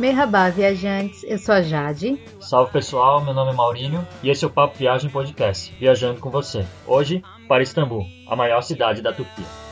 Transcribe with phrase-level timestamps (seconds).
[0.00, 1.22] Merhaba, viajantes.
[1.24, 2.18] Eu sou a Jade.
[2.40, 6.30] Salve pessoal, meu nome é Maurinho e esse é o Papo Viagem Podcast, viajando com
[6.30, 6.64] você.
[6.86, 9.69] Hoje para Istambul, a maior cidade da Turquia.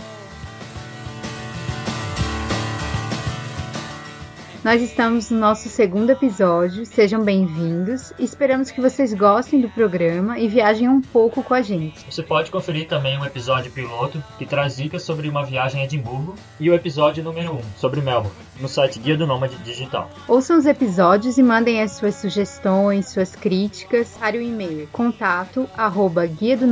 [4.68, 8.12] Nós estamos no nosso segundo episódio, sejam bem-vindos.
[8.18, 12.04] Esperamos que vocês gostem do programa e viajem um pouco com a gente.
[12.04, 16.34] Você pode conferir também um episódio piloto que traz dicas sobre uma viagem a Edimburgo
[16.60, 20.10] e o episódio número 1 sobre Melbourne, no site Guia do Nômade Digital.
[20.28, 26.26] Ouçam os episódios e mandem as suas sugestões, suas críticas para o e-mail contato arroba
[26.26, 26.66] guia do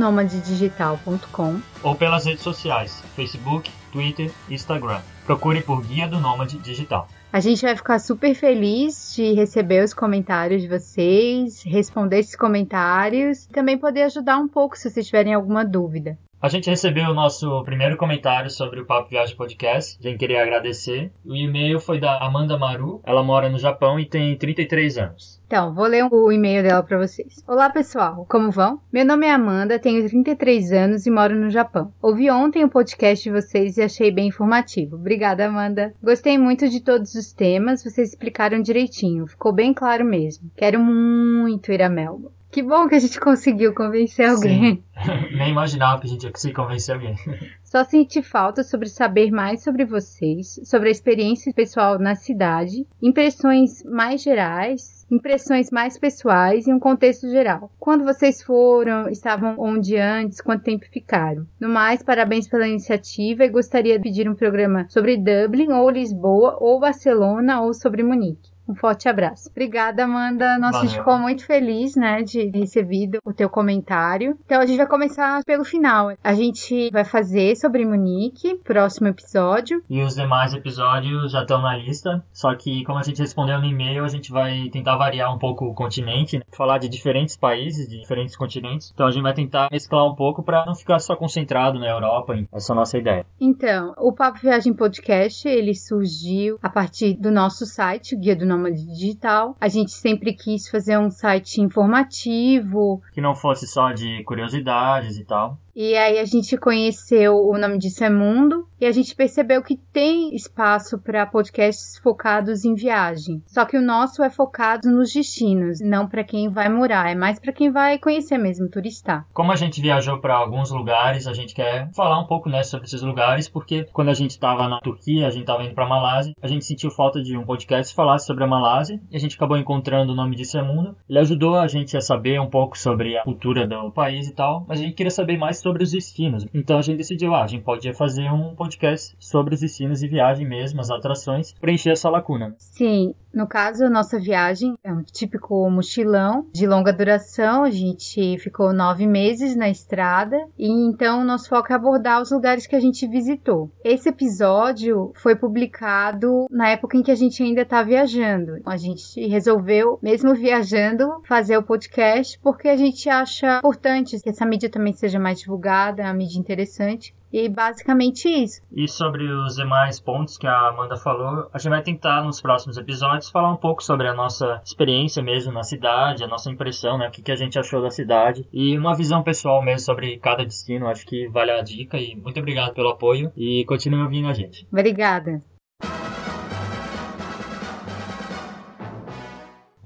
[0.45, 5.01] digital.com ou pelas redes sociais, Facebook, Twitter e Instagram.
[5.25, 7.09] Procure por Guia do Nômade Digital.
[7.31, 13.45] A gente vai ficar super feliz de receber os comentários de vocês, responder esses comentários
[13.45, 16.17] e também poder ajudar um pouco se vocês tiverem alguma dúvida.
[16.39, 19.97] A gente recebeu o nosso primeiro comentário sobre o Papo Viagem Podcast.
[19.99, 21.11] A gente queria agradecer.
[21.25, 23.01] O e-mail foi da Amanda Maru.
[23.03, 25.41] Ela mora no Japão e tem 33 anos.
[25.47, 27.43] Então, vou ler o e-mail dela para vocês.
[27.47, 28.23] Olá, pessoal.
[28.29, 28.79] Como vão?
[28.93, 31.91] Meu nome é Amanda, tenho 33 anos e moro no Japão.
[31.99, 34.95] Ouvi ontem o podcast de vocês e achei bem informativo.
[34.95, 35.91] Obrigada, Amanda.
[36.03, 39.25] Gostei muito de todos os temas, vocês explicaram direitinho.
[39.25, 40.51] Ficou bem claro mesmo.
[40.55, 42.36] Quero muito ir a Melbourne.
[42.49, 44.83] Que bom que a gente conseguiu convencer alguém.
[45.37, 47.15] Nem imaginava que a gente ia conseguir convencer alguém.
[47.63, 53.83] Só senti falta sobre saber mais sobre vocês, sobre a experiência pessoal na cidade, impressões
[53.83, 57.69] mais gerais, impressões mais pessoais e um contexto geral.
[57.77, 61.45] Quando vocês foram, estavam onde antes, quanto tempo ficaram.
[61.59, 66.57] No mais, parabéns pela iniciativa e gostaria de pedir um programa sobre Dublin ou Lisboa
[66.59, 68.56] ou Barcelona ou sobre Munique.
[68.67, 69.49] Um forte abraço.
[69.49, 70.57] Obrigada, Amanda.
[70.57, 74.37] Nossa, a gente ficou muito feliz, né, de ter recebido o teu comentário.
[74.45, 76.11] Então a gente vai começar pelo final.
[76.23, 79.81] A gente vai fazer sobre Munique, próximo episódio.
[79.89, 82.23] E os demais episódios já estão na lista.
[82.33, 85.65] Só que, como a gente respondeu no e-mail, a gente vai tentar variar um pouco
[85.65, 86.43] o continente, né?
[86.51, 88.91] falar de diferentes países, de diferentes continentes.
[88.93, 92.33] Então a gente vai tentar mesclar um pouco para não ficar só concentrado na Europa.
[92.51, 93.25] Essa é a nossa ideia.
[93.39, 98.45] Então, o Papo Viagem Podcast, ele surgiu a partir do nosso site, o Guia do
[98.57, 99.55] Nômade Digital.
[99.61, 103.01] A gente sempre quis fazer um site informativo.
[103.13, 105.57] Que não fosse só de curiosidades e tal.
[105.79, 109.77] E aí a gente conheceu o nome disso é Mundo e a gente percebeu que
[109.77, 113.43] tem espaço para podcasts focados em viagem.
[113.45, 117.39] Só que o nosso é focado nos destinos, não para quem vai morar, é mais
[117.39, 119.27] para quem vai conhecer mesmo, turistar.
[119.31, 122.87] Como a gente viajou para alguns lugares, a gente quer falar um pouco né, sobre
[122.87, 126.33] esses lugares, porque quando a gente estava na Turquia, a gente estava indo para Malásia,
[126.41, 129.35] a gente sentiu falta de um podcast que falasse sobre a Malásia e a gente
[129.35, 130.95] acabou encontrando o nome disso é Mundo.
[131.07, 134.65] Ele ajudou a gente a saber um pouco sobre a cultura do país e tal,
[134.67, 136.45] mas a gente queria saber mais sobre os destinos.
[136.53, 140.07] Então a gente decidiu, ah, a gente pode fazer um podcast sobre os destinos de
[140.07, 142.55] viagem mesmo, as atrações, preencher essa lacuna.
[142.57, 147.63] Sim, no caso, a nossa viagem é um típico mochilão de longa duração.
[147.63, 152.65] A gente ficou nove meses na estrada e então nosso foco é abordar os lugares
[152.65, 153.69] que a gente visitou.
[153.83, 158.59] Esse episódio foi publicado na época em que a gente ainda está viajando.
[158.65, 164.45] A gente resolveu, mesmo viajando, fazer o podcast porque a gente acha importante que essa
[164.45, 167.13] mídia também seja mais divulgada divulgada, é uma mídia interessante.
[167.33, 168.61] E basicamente isso.
[168.71, 172.77] E sobre os demais pontos que a Amanda falou, a gente vai tentar nos próximos
[172.77, 177.09] episódios falar um pouco sobre a nossa experiência mesmo na cidade, a nossa impressão, né?
[177.09, 180.45] O que, que a gente achou da cidade e uma visão pessoal mesmo sobre cada
[180.45, 180.87] destino.
[180.87, 184.65] Acho que vale a dica e muito obrigado pelo apoio e continue ouvindo a gente.
[184.71, 185.41] Obrigada.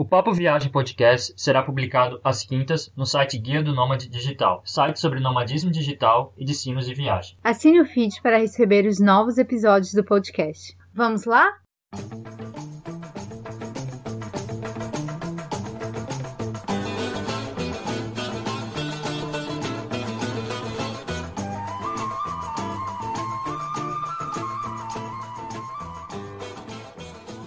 [0.01, 5.00] O Papo Viagem Podcast será publicado às quintas no site Guia do Nômade Digital, site
[5.00, 7.38] sobre nomadismo digital e destinos de viagem.
[7.44, 10.75] Assine o feed para receber os novos episódios do podcast.
[10.91, 11.47] Vamos lá?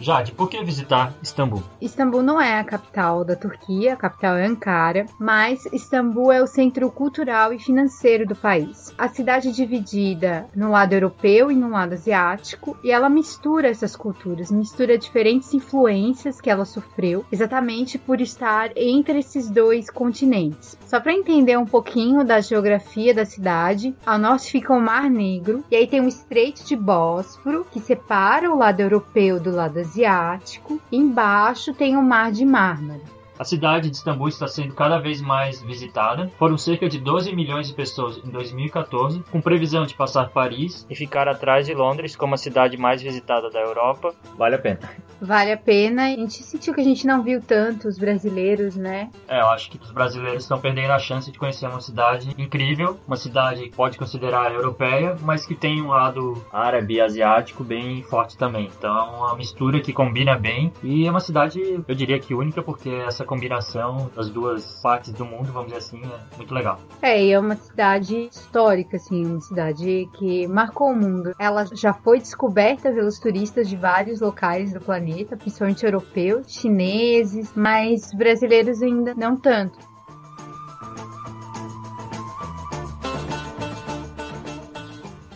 [0.05, 1.63] Jade, por que visitar Istambul?
[1.81, 6.47] Istambul não é a capital da Turquia, a capital é Ankara, mas Istambul é o
[6.47, 8.93] centro cultural e financeiro do país.
[8.99, 13.97] A cidade é dividida no lado europeu e no lado asiático, e ela mistura essas
[13.97, 20.77] culturas, mistura diferentes influências que ela sofreu, exatamente por estar entre esses dois continentes.
[20.85, 25.65] Só para entender um pouquinho da geografia da cidade, ao norte fica o Mar Negro,
[25.71, 29.94] e aí tem o Estreito de Bósforo, que separa o lado europeu do lado asiático
[29.95, 30.81] Asiático.
[30.91, 33.14] Embaixo tem o Mar de Mármara.
[33.39, 36.31] A cidade de Istambul está sendo cada vez mais visitada.
[36.39, 40.95] Foram cerca de 12 milhões de pessoas em 2014, com previsão de passar Paris e
[40.95, 44.15] ficar atrás de Londres como a cidade mais visitada da Europa.
[44.37, 44.79] Vale a pena.
[45.21, 46.05] Vale a pena.
[46.05, 49.11] A gente sentiu que a gente não viu tanto os brasileiros, né?
[49.27, 52.99] É, eu acho que os brasileiros estão perdendo a chance de conhecer uma cidade incrível,
[53.07, 58.37] uma cidade que pode considerar europeia, mas que tem um lado árabe, asiático bem forte
[58.37, 58.71] também.
[58.79, 62.63] Então é uma mistura que combina bem e é uma cidade, eu diria que única,
[62.63, 66.79] porque essa combinação das duas partes do mundo, vamos dizer assim, é muito legal.
[67.03, 71.35] É, e é uma cidade histórica, assim, uma cidade que marcou o mundo.
[71.39, 78.13] Ela já foi descoberta pelos turistas de vários locais do planeta, principalmente europeus, chineses, mas
[78.13, 79.94] brasileiros ainda não tanto.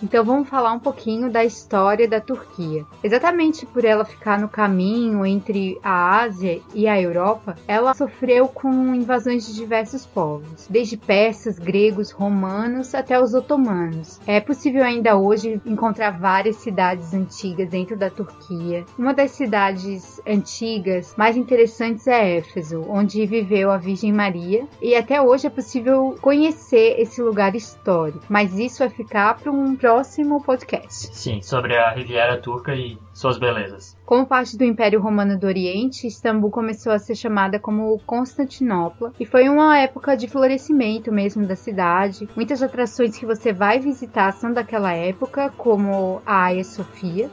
[0.03, 2.87] Então vamos falar um pouquinho da história da Turquia.
[3.03, 8.95] Exatamente por ela ficar no caminho entre a Ásia e a Europa, ela sofreu com
[8.95, 14.21] invasões de diversos povos, desde persas, gregos, romanos até os otomanos.
[14.27, 18.85] É possível ainda hoje encontrar várias cidades antigas dentro da Turquia.
[18.97, 25.21] Uma das cidades antigas mais interessantes é Éfeso, onde viveu a Virgem Maria, e até
[25.21, 28.25] hoje é possível conhecer esse lugar histórico.
[28.29, 31.17] Mas isso vai ficar para um próximo podcast.
[31.17, 33.97] Sim, sobre a Riviera Turca e suas belezas.
[34.05, 39.25] Como parte do Império Romano do Oriente, Istambul começou a ser chamada como Constantinopla e
[39.25, 42.29] foi uma época de florescimento mesmo da cidade.
[42.37, 47.31] Muitas atrações que você vai visitar são daquela época, como a Hagia Sofia.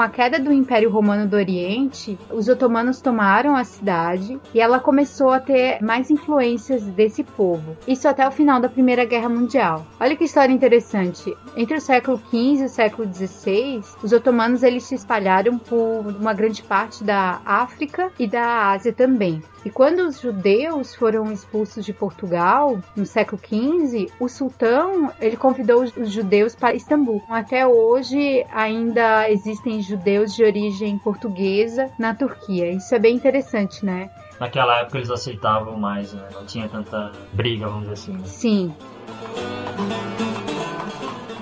[0.00, 4.80] Com a queda do Império Romano do Oriente, os otomanos tomaram a cidade e ela
[4.80, 7.76] começou a ter mais influências desse povo.
[7.86, 9.86] Isso até o final da Primeira Guerra Mundial.
[10.00, 11.36] Olha que história interessante.
[11.54, 16.32] Entre o século XV e o século XVI, os otomanos eles se espalharam por uma
[16.32, 19.42] grande parte da África e da Ásia também.
[19.64, 25.82] E quando os judeus foram expulsos de Portugal, no século XV, o sultão ele convidou
[25.82, 27.22] os judeus para Istambul.
[27.28, 32.70] Até hoje ainda existem judeus de origem portuguesa na Turquia.
[32.72, 34.10] Isso é bem interessante, né?
[34.38, 36.26] Naquela época eles aceitavam mais, né?
[36.32, 38.24] não tinha tanta briga, vamos dizer assim.
[38.24, 38.74] Sim.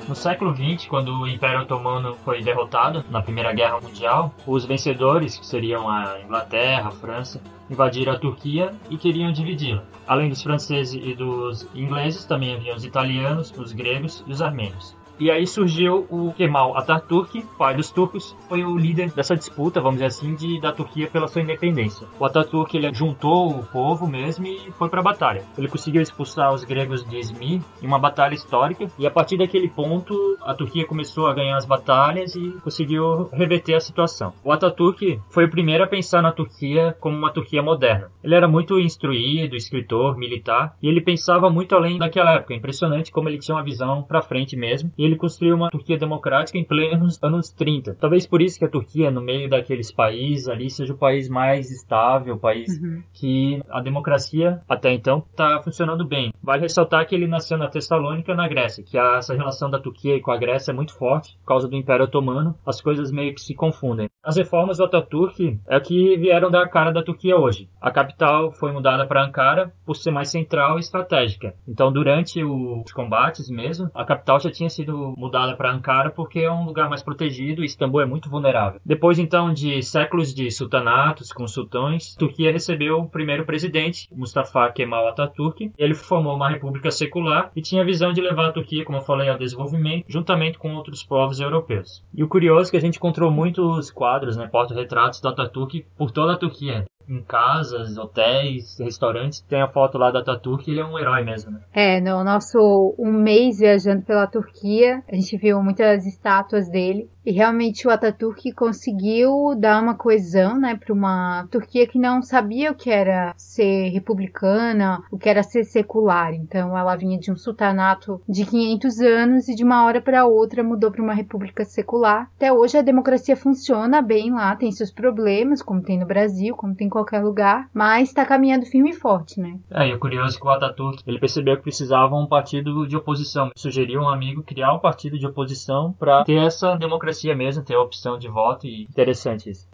[0.08, 5.36] No século XX, quando o Império Otomano foi derrotado na Primeira Guerra Mundial, os vencedores,
[5.36, 9.84] que seriam a Inglaterra, a França, invadiram a Turquia e queriam dividi-la.
[10.06, 14.96] Além dos franceses e dos ingleses, também haviam os italianos, os gregos e os armênios.
[15.18, 19.96] E aí surgiu o Kemal Atatürk, pai dos turcos, foi o líder dessa disputa, vamos
[19.96, 22.06] dizer assim, de, da Turquia pela sua independência.
[22.20, 25.44] O Atatürk ele juntou o povo mesmo e foi para a batalha.
[25.56, 29.68] Ele conseguiu expulsar os gregos de Izmir em uma batalha histórica e a partir daquele
[29.68, 34.32] ponto a Turquia começou a ganhar as batalhas e conseguiu reverter a situação.
[34.44, 38.10] O Atatürk foi o primeiro a pensar na Turquia como uma Turquia moderna.
[38.22, 42.54] Ele era muito instruído, escritor, militar e ele pensava muito além daquela época.
[42.54, 44.92] Impressionante como ele tinha uma visão para frente mesmo.
[44.96, 47.94] E ele construiu uma Turquia democrática em plenos anos 30.
[47.94, 51.70] Talvez por isso que a Turquia, no meio daqueles países ali, seja o país mais
[51.70, 53.02] estável, o país uhum.
[53.12, 56.32] que a democracia até então está funcionando bem.
[56.42, 60.30] Vale ressaltar que ele nasceu na Tessalônica, na Grécia, que essa relação da Turquia com
[60.30, 62.54] a Grécia é muito forte por causa do Império Otomano.
[62.66, 64.08] As coisas meio que se confundem.
[64.22, 67.68] As reformas do Atatürk é que vieram da cara da Turquia hoje.
[67.80, 71.54] A capital foi mudada para Ankara por ser mais central e estratégica.
[71.66, 76.50] Então, durante os combates mesmo, a capital já tinha sido mudada para Ankara porque é
[76.50, 78.80] um lugar mais protegido e Istambul é muito vulnerável.
[78.84, 85.08] Depois então de séculos de sultanatos com sultões, Turquia recebeu o primeiro presidente, Mustafa Kemal
[85.08, 85.72] Atatürk.
[85.76, 89.02] Ele formou uma república secular e tinha a visão de levar a Turquia, como eu
[89.02, 92.04] falei, ao desenvolvimento, juntamente com outros povos europeus.
[92.14, 96.10] E o curioso é que a gente encontrou muitos quadros, né, porta-retratos do Atatürk por
[96.10, 100.84] toda a Turquia em casas, hotéis, restaurantes, tem a foto lá da Ataturk, ele é
[100.84, 101.60] um herói mesmo, né?
[101.72, 107.32] É, no nosso um mês viajando pela Turquia, a gente viu muitas estátuas dele e
[107.32, 112.74] realmente o Ataturk conseguiu dar uma coesão, né, para uma Turquia que não sabia o
[112.74, 116.32] que era ser republicana, o que era ser secular.
[116.32, 120.64] Então ela vinha de um sultanato de 500 anos e de uma hora para outra
[120.64, 122.30] mudou para uma república secular.
[122.34, 126.74] Até hoje a democracia funciona bem lá, tem seus problemas, como tem no Brasil, como
[126.74, 129.58] tem qualquer lugar, mas está caminhando firme e forte, né?
[129.70, 132.96] É, e o curioso é que o Ataturk, ele percebeu que precisava um partido de
[132.96, 133.50] oposição.
[133.56, 137.80] Sugeriu um amigo criar um partido de oposição para ter essa democracia mesmo, ter a
[137.80, 139.68] opção de voto e interessante isso.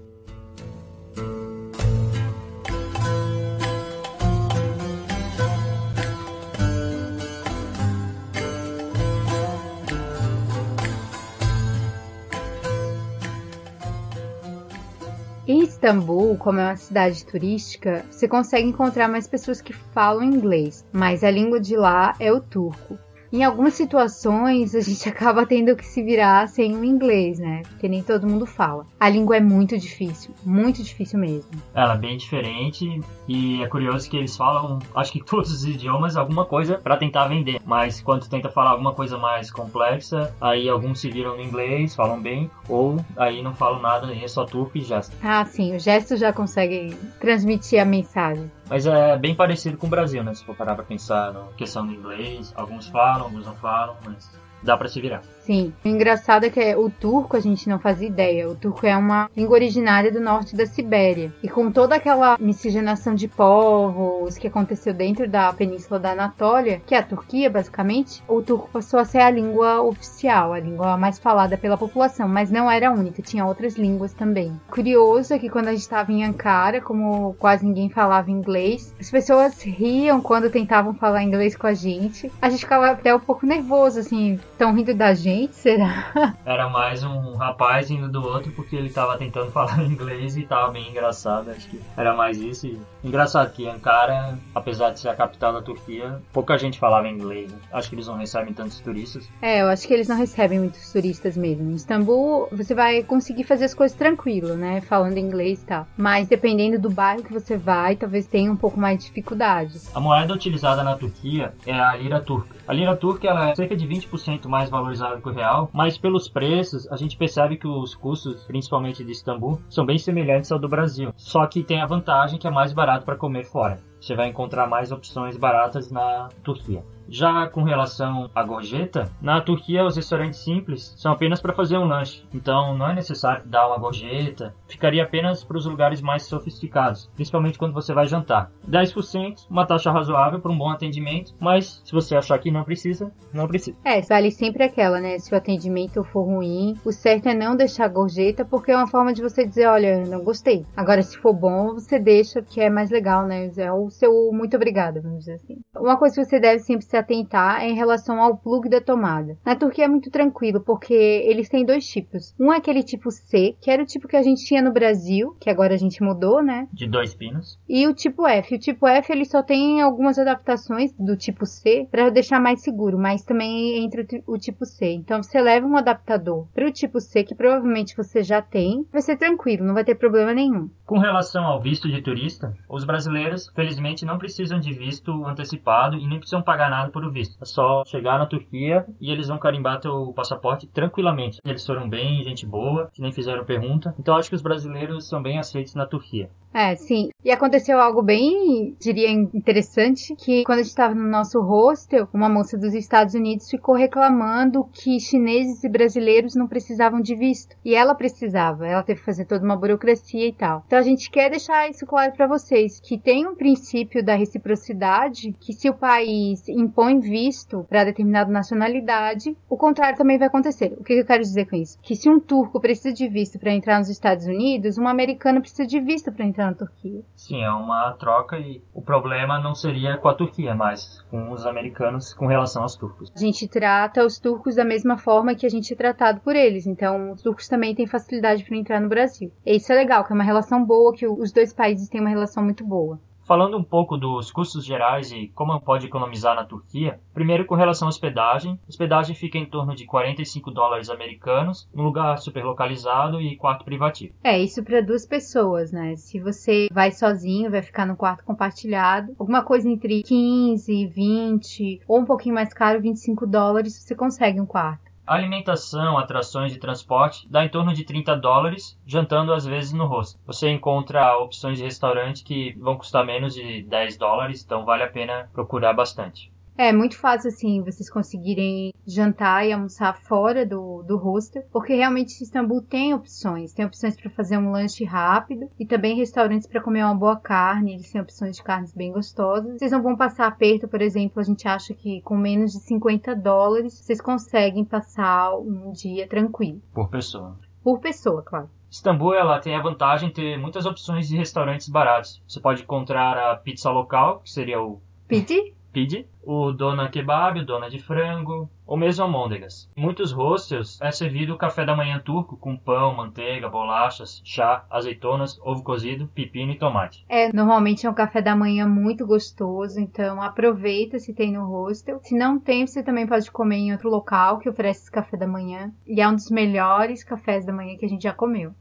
[15.84, 21.22] Istambul, como é uma cidade turística, você consegue encontrar mais pessoas que falam inglês, mas
[21.22, 22.98] a língua de lá é o turco.
[23.34, 27.62] Em algumas situações, a gente acaba tendo que se virar sem o inglês, né?
[27.68, 28.86] Porque nem todo mundo fala.
[29.00, 31.50] A língua é muito difícil, muito difícil mesmo.
[31.74, 36.16] Ela é bem diferente e é curioso que eles falam, acho que todos os idiomas,
[36.16, 37.60] alguma coisa para tentar vender.
[37.64, 42.20] Mas quando tenta falar alguma coisa mais complexa, aí alguns se viram no inglês, falam
[42.20, 45.12] bem, ou aí não falam nada, é só turco e gesto.
[45.20, 48.48] Ah, sim, o gesto já consegue transmitir a mensagem.
[48.68, 50.34] Mas é bem parecido com o Brasil, né?
[50.34, 54.30] Se for parar pra pensar na questão do inglês, alguns falam, alguns não falam, mas
[54.62, 55.22] dá para se virar.
[55.44, 55.74] Sim.
[55.84, 58.48] O engraçado é que o turco a gente não fazia ideia.
[58.48, 61.32] O turco é uma língua originária do norte da Sibéria.
[61.42, 66.94] E com toda aquela miscigenação de povos que aconteceu dentro da península da Anatólia, que
[66.94, 71.18] é a Turquia, basicamente, o turco passou a ser a língua oficial, a língua mais
[71.18, 74.58] falada pela população, mas não era a única, tinha outras línguas também.
[74.70, 79.10] Curioso é que quando a gente estava em Ankara, como quase ninguém falava inglês, as
[79.10, 82.32] pessoas riam quando tentavam falar inglês com a gente.
[82.40, 86.36] A gente ficava até um pouco nervoso, assim, estão rindo da gente Gente, será?
[86.46, 90.70] Era mais um rapaz indo do outro porque ele tava tentando falar inglês e tava
[90.70, 91.50] bem engraçado.
[91.50, 92.68] Acho que era mais isso.
[92.68, 92.80] E...
[93.02, 97.50] Engraçado que Ankara, apesar de ser a capital da Turquia, pouca gente falava inglês.
[97.50, 97.58] Né?
[97.72, 99.28] Acho que eles não recebem tantos turistas.
[99.42, 101.68] É, eu acho que eles não recebem muitos turistas mesmo.
[101.68, 104.80] Em Istambul, você vai conseguir fazer as coisas tranquilo, né?
[104.82, 105.86] Falando inglês e tal.
[105.96, 109.80] Mas dependendo do bairro que você vai, talvez tenha um pouco mais de dificuldade.
[109.92, 112.54] A moeda utilizada na Turquia é a lira turca.
[112.68, 116.96] A lira turca ela é cerca de 20% mais valorizada real, mas pelos preços a
[116.96, 121.12] gente percebe que os custos, principalmente de Istambul, são bem semelhantes ao do Brasil.
[121.16, 123.80] Só que tem a vantagem que é mais barato para comer fora.
[124.00, 126.84] Você vai encontrar mais opções baratas na Turquia.
[127.08, 131.84] Já com relação à gorjeta, na Turquia os restaurantes simples são apenas para fazer um
[131.84, 137.10] lanche, então não é necessário dar uma gorjeta, ficaria apenas para os lugares mais sofisticados,
[137.14, 138.50] principalmente quando você vai jantar.
[138.68, 143.12] 10%, uma taxa razoável para um bom atendimento, mas se você achar que não precisa,
[143.32, 143.76] não precisa.
[143.84, 145.18] É, vale sempre aquela, né?
[145.18, 149.12] Se o atendimento for ruim, o certo é não deixar gorjeta, porque é uma forma
[149.12, 150.64] de você dizer, olha, não gostei.
[150.76, 153.50] Agora, se for bom, você deixa, que é mais legal, né?
[153.56, 155.58] É o seu muito obrigada, vamos dizer assim.
[155.76, 159.36] Uma coisa que você deve sempre se atentar é em relação ao plug da tomada.
[159.44, 162.34] Na Turquia é muito tranquilo, porque eles têm dois tipos.
[162.38, 165.36] Um é aquele tipo C, que era o tipo que a gente tinha no Brasil,
[165.40, 166.68] que agora a gente mudou, né?
[166.72, 167.58] De dois pinos.
[167.68, 168.54] E o tipo F.
[168.54, 172.96] O tipo F ele só tem algumas adaptações do tipo C para deixar mais seguro,
[172.96, 174.92] mas também entre o tipo C.
[174.92, 179.02] Então você leva um adaptador para o tipo C, que provavelmente você já tem, vai
[179.02, 180.70] ser tranquilo, não vai ter problema nenhum.
[180.86, 186.06] Com relação ao visto de turista, os brasileiros, felizmente, não precisam de visto antecipado e
[186.06, 187.36] nem precisam pagar nada por o visto.
[187.40, 191.40] É só chegar na Turquia e eles vão carimbar teu passaporte tranquilamente.
[191.44, 193.94] Eles foram bem, gente boa, que nem fizeram pergunta.
[193.98, 196.30] Então acho que os brasileiros são bem aceitos na Turquia.
[196.54, 197.10] É, sim.
[197.24, 202.28] E aconteceu algo bem, diria, interessante, que quando a gente estava no nosso hostel, uma
[202.28, 207.56] moça dos Estados Unidos ficou reclamando que chineses e brasileiros não precisavam de visto.
[207.64, 210.62] E ela precisava, ela teve que fazer toda uma burocracia e tal.
[210.66, 215.34] Então a gente quer deixar isso claro para vocês, que tem um princípio da reciprocidade,
[215.40, 220.76] que se o país impõe visto para determinada nacionalidade, o contrário também vai acontecer.
[220.78, 221.78] O que eu quero dizer com isso?
[221.80, 225.66] Que se um turco precisa de visto para entrar nos Estados Unidos, um americano precisa
[225.66, 227.02] de visto para entrar na Turquia.
[227.14, 231.46] Sim, é uma troca e o problema não seria com a Turquia, mas com os
[231.46, 233.12] americanos com relação aos turcos.
[233.14, 236.66] A gente trata os turcos da mesma forma que a gente é tratado por eles,
[236.66, 239.30] então os turcos também têm facilidade para entrar no Brasil.
[239.46, 242.10] E isso é legal, que é uma relação boa, que os dois países têm uma
[242.10, 242.98] relação muito boa.
[243.24, 247.88] Falando um pouco dos custos gerais e como pode economizar na Turquia, primeiro com relação
[247.88, 248.58] à hospedagem.
[248.66, 253.64] A hospedagem fica em torno de 45 dólares americanos, um lugar super localizado e quarto
[253.64, 254.12] privativo.
[254.22, 255.96] É, isso para duas pessoas, né?
[255.96, 262.00] Se você vai sozinho, vai ficar no quarto compartilhado, alguma coisa entre 15, 20 ou
[262.00, 264.83] um pouquinho mais caro, 25 dólares, você consegue um quarto.
[265.06, 270.18] Alimentação, atrações e transporte dá em torno de 30 dólares, jantando às vezes no rosto.
[270.26, 274.90] Você encontra opções de restaurante que vão custar menos de 10 dólares, então vale a
[274.90, 276.32] pena procurar bastante.
[276.56, 282.22] É muito fácil, assim, vocês conseguirem jantar e almoçar fora do, do hostel, porque realmente
[282.22, 283.52] Istambul tem opções.
[283.52, 287.74] Tem opções para fazer um lanche rápido e também restaurantes para comer uma boa carne.
[287.74, 289.58] Eles têm opções de carnes bem gostosas.
[289.58, 293.16] Vocês não vão passar aperto, por exemplo, a gente acha que com menos de 50
[293.16, 296.62] dólares vocês conseguem passar um dia tranquilo.
[296.72, 297.36] Por pessoa.
[297.64, 298.48] Por pessoa, claro.
[298.70, 302.22] Istambul ela tem a vantagem de ter muitas opções de restaurantes baratos.
[302.28, 305.54] Você pode encontrar a pizza local, que seria o Pidi?
[305.74, 309.68] Pedir, o dona kebab, o dona de frango, ou mesmo almôndegas.
[309.76, 314.64] Em muitos hostels é servido o café da manhã turco com pão, manteiga, bolachas, chá,
[314.70, 317.04] azeitonas, ovo cozido, pepino e tomate.
[317.08, 322.00] É, normalmente é um café da manhã muito gostoso, então aproveita se tem no hostel.
[322.02, 325.26] Se não tem, você também pode comer em outro local que oferece esse café da
[325.26, 325.72] manhã.
[325.86, 328.54] E é um dos melhores cafés da manhã que a gente já comeu.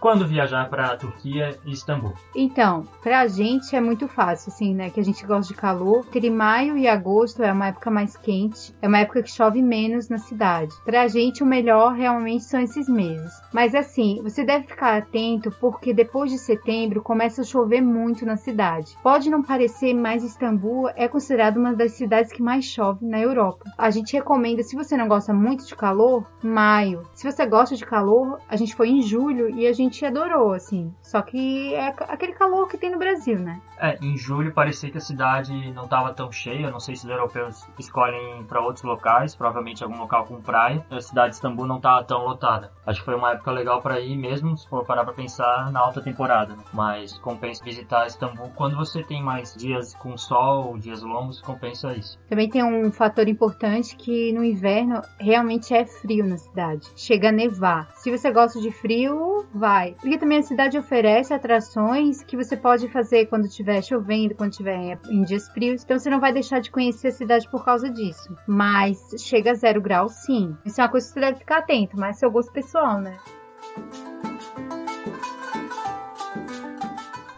[0.00, 2.14] Quando viajar para a Turquia e Istambul?
[2.34, 4.90] Então, para a gente é muito fácil, assim, né?
[4.90, 6.06] Que a gente gosta de calor.
[6.20, 10.08] Entre maio e agosto é uma época mais quente, é uma época que chove menos
[10.08, 10.74] na cidade.
[10.84, 13.32] Para a gente, o melhor realmente são esses meses.
[13.52, 18.36] Mas assim, você deve ficar atento porque depois de setembro começa a chover muito na
[18.36, 18.96] cidade.
[19.02, 23.64] Pode não parecer, mas Istambul é considerada uma das cidades que mais chove na Europa.
[23.76, 27.02] A gente recomenda, se você não gosta muito de calor, maio.
[27.14, 30.52] Se você gosta de calor, a gente foi em julho e a gente gente adorou,
[30.52, 30.94] assim.
[31.02, 33.60] Só que é aquele calor que tem no Brasil, né?
[33.78, 36.70] É, em julho parecia que a cidade não estava tão cheia.
[36.70, 40.84] Não sei se os europeus escolhem para outros locais, provavelmente algum local com praia.
[40.90, 42.70] A cidade de Istambul não estava tão lotada.
[42.86, 45.80] Acho que foi uma época legal para ir, mesmo se for parar para pensar na
[45.80, 46.54] alta temporada.
[46.54, 46.62] Né?
[46.72, 52.18] Mas compensa visitar Istambul quando você tem mais dias com sol, dias longos, compensa isso.
[52.28, 56.88] Também tem um fator importante que no inverno realmente é frio na cidade.
[56.96, 57.90] Chega a nevar.
[57.94, 59.96] Se você gosta de frio, vai vai.
[60.00, 64.98] Porque também a cidade oferece atrações que você pode fazer quando estiver chovendo, quando estiver
[65.08, 65.82] em dias frios.
[65.82, 68.36] Então você não vai deixar de conhecer a cidade por causa disso.
[68.46, 70.56] Mas chega a zero grau, sim.
[70.64, 73.16] Isso é uma coisa que você deve ficar atento, mas é seu gosto pessoal, né?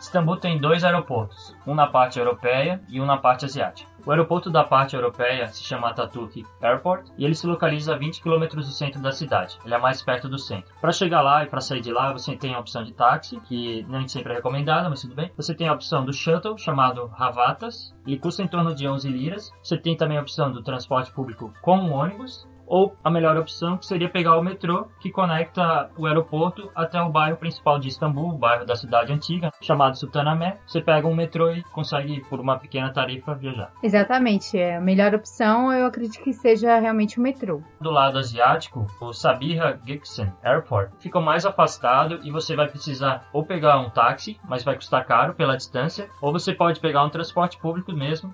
[0.01, 3.92] Istambul tem dois aeroportos, um na parte europeia e um na parte asiática.
[4.05, 8.21] O aeroporto da parte europeia se chama Atatürk Airport e ele se localiza a 20
[8.21, 9.59] km do centro da cidade.
[9.65, 10.75] Ele é mais perto do centro.
[10.81, 13.87] Para chegar lá e para sair de lá, você tem a opção de táxi, que
[13.89, 15.31] nem sempre é recomendada, mas tudo bem.
[15.37, 19.53] Você tem a opção do shuttle, chamado Havatas, ele custa em torno de 11 liras.
[19.63, 23.87] Você tem também a opção do transporte público com ônibus, ou a melhor opção que
[23.87, 28.39] seria pegar o metrô que conecta o aeroporto até o bairro principal de Istambul, o
[28.39, 30.59] bairro da cidade antiga, chamado Sultanahmet.
[30.67, 33.73] Você pega um metrô e consegue, por uma pequena tarifa, viajar.
[33.83, 34.59] Exatamente.
[34.59, 37.63] É, a melhor opção eu acredito que seja realmente o metrô.
[37.81, 43.45] Do lado asiático, o Sabiha Gökçen Airport fica mais afastado e você vai precisar ou
[43.45, 47.59] pegar um táxi, mas vai custar caro pela distância, ou você pode pegar um transporte
[47.59, 48.33] público mesmo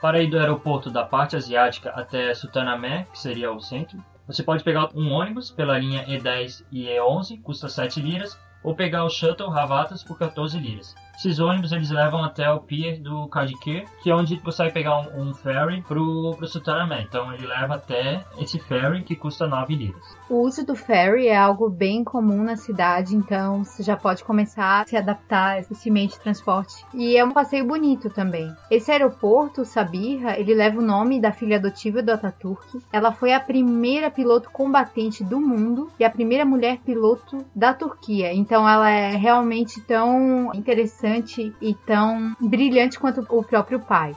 [0.00, 4.62] para ir do aeroporto da parte asiática até Sultanahmet, que seria o centro, você pode
[4.62, 9.50] pegar um ônibus pela linha E10 e E11, custa 7 liras, ou pegar o shuttle
[9.50, 10.94] Ravatas por 14 liras.
[11.20, 15.00] Esses ônibus eles levam até o pier do Kadikir, que é onde você vai pegar
[15.00, 17.04] um, um ferry pro, pro Sultanahmet.
[17.04, 20.16] Então ele leva até esse ferry que custa 9 liras.
[20.30, 24.80] O uso do ferry é algo bem comum na cidade, então você já pode começar
[24.80, 26.86] a se adaptar a esse meio de transporte.
[26.94, 28.50] E é um passeio bonito também.
[28.70, 32.78] Esse aeroporto, Sabiha, ele leva o nome da filha adotiva do Ataturk.
[32.90, 38.32] Ela foi a primeira piloto combatente do mundo e a primeira mulher piloto da Turquia.
[38.32, 44.12] Então ela é realmente tão interessante interessante e tão brilhante quanto o próprio pai.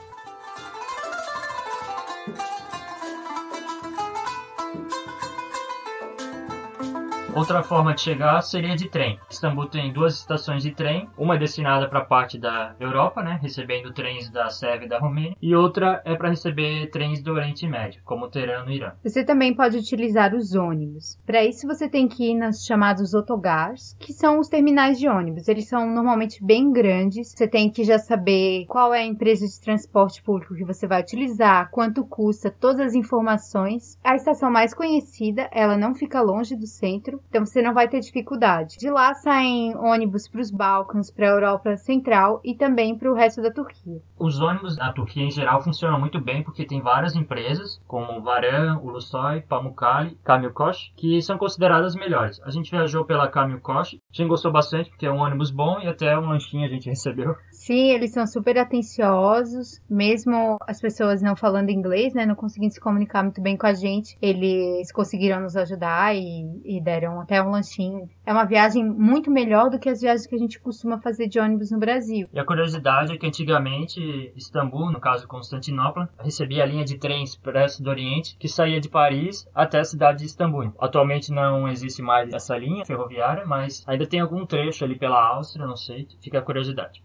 [7.36, 9.20] Outra forma de chegar seria de trem.
[9.28, 13.40] Istambul tem duas estações de trem, uma é destinada para a parte da Europa, né,
[13.42, 17.68] recebendo trens da Sérvia e da Romênia, e outra é para receber trens do Oriente
[17.68, 18.92] Médio, como Teherã no Irã.
[19.04, 21.18] Você também pode utilizar os ônibus.
[21.26, 25.48] Para isso você tem que ir nas chamados autogars, que são os terminais de ônibus.
[25.48, 27.32] Eles são normalmente bem grandes.
[27.32, 31.02] Você tem que já saber qual é a empresa de transporte público que você vai
[31.02, 33.98] utilizar, quanto custa, todas as informações.
[34.04, 38.00] A estação mais conhecida, ela não fica longe do centro, então você não vai ter
[38.00, 38.78] dificuldade.
[38.78, 43.16] De lá saem ônibus para os Balcãs, para a Europa Central e também para o
[43.16, 44.02] resto da Turquia.
[44.20, 48.80] Os ônibus na Turquia em geral funcionam muito bem porque tem várias empresas, como Varan,
[48.82, 52.40] Ulusoy, Pamukkale, Kamilkosh, que são consideradas melhores.
[52.44, 55.88] A gente viajou pela Kamilkosh, a gente gostou bastante porque é um ônibus bom e
[55.88, 57.36] até um lanchinho a gente recebeu.
[57.52, 62.80] Sim, eles são super atenciosos, mesmo as pessoas não falando inglês, né, não conseguindo se
[62.80, 67.52] comunicar muito bem com a gente, eles conseguiram nos ajudar e, e deram até um
[67.52, 68.10] lanchinho.
[68.26, 71.40] É uma viagem muito melhor do que as viagens que a gente costuma fazer de
[71.40, 72.28] ônibus no Brasil.
[72.34, 77.24] E a curiosidade é que antigamente Istambul, no caso Constantinopla, recebia a linha de trem
[77.24, 80.74] expresso do Oriente que saía de Paris até a cidade de Istambul.
[80.80, 85.66] Atualmente não existe mais essa linha ferroviária, mas ainda tem algum trecho ali pela Áustria,
[85.66, 87.04] não sei, fica a curiosidade.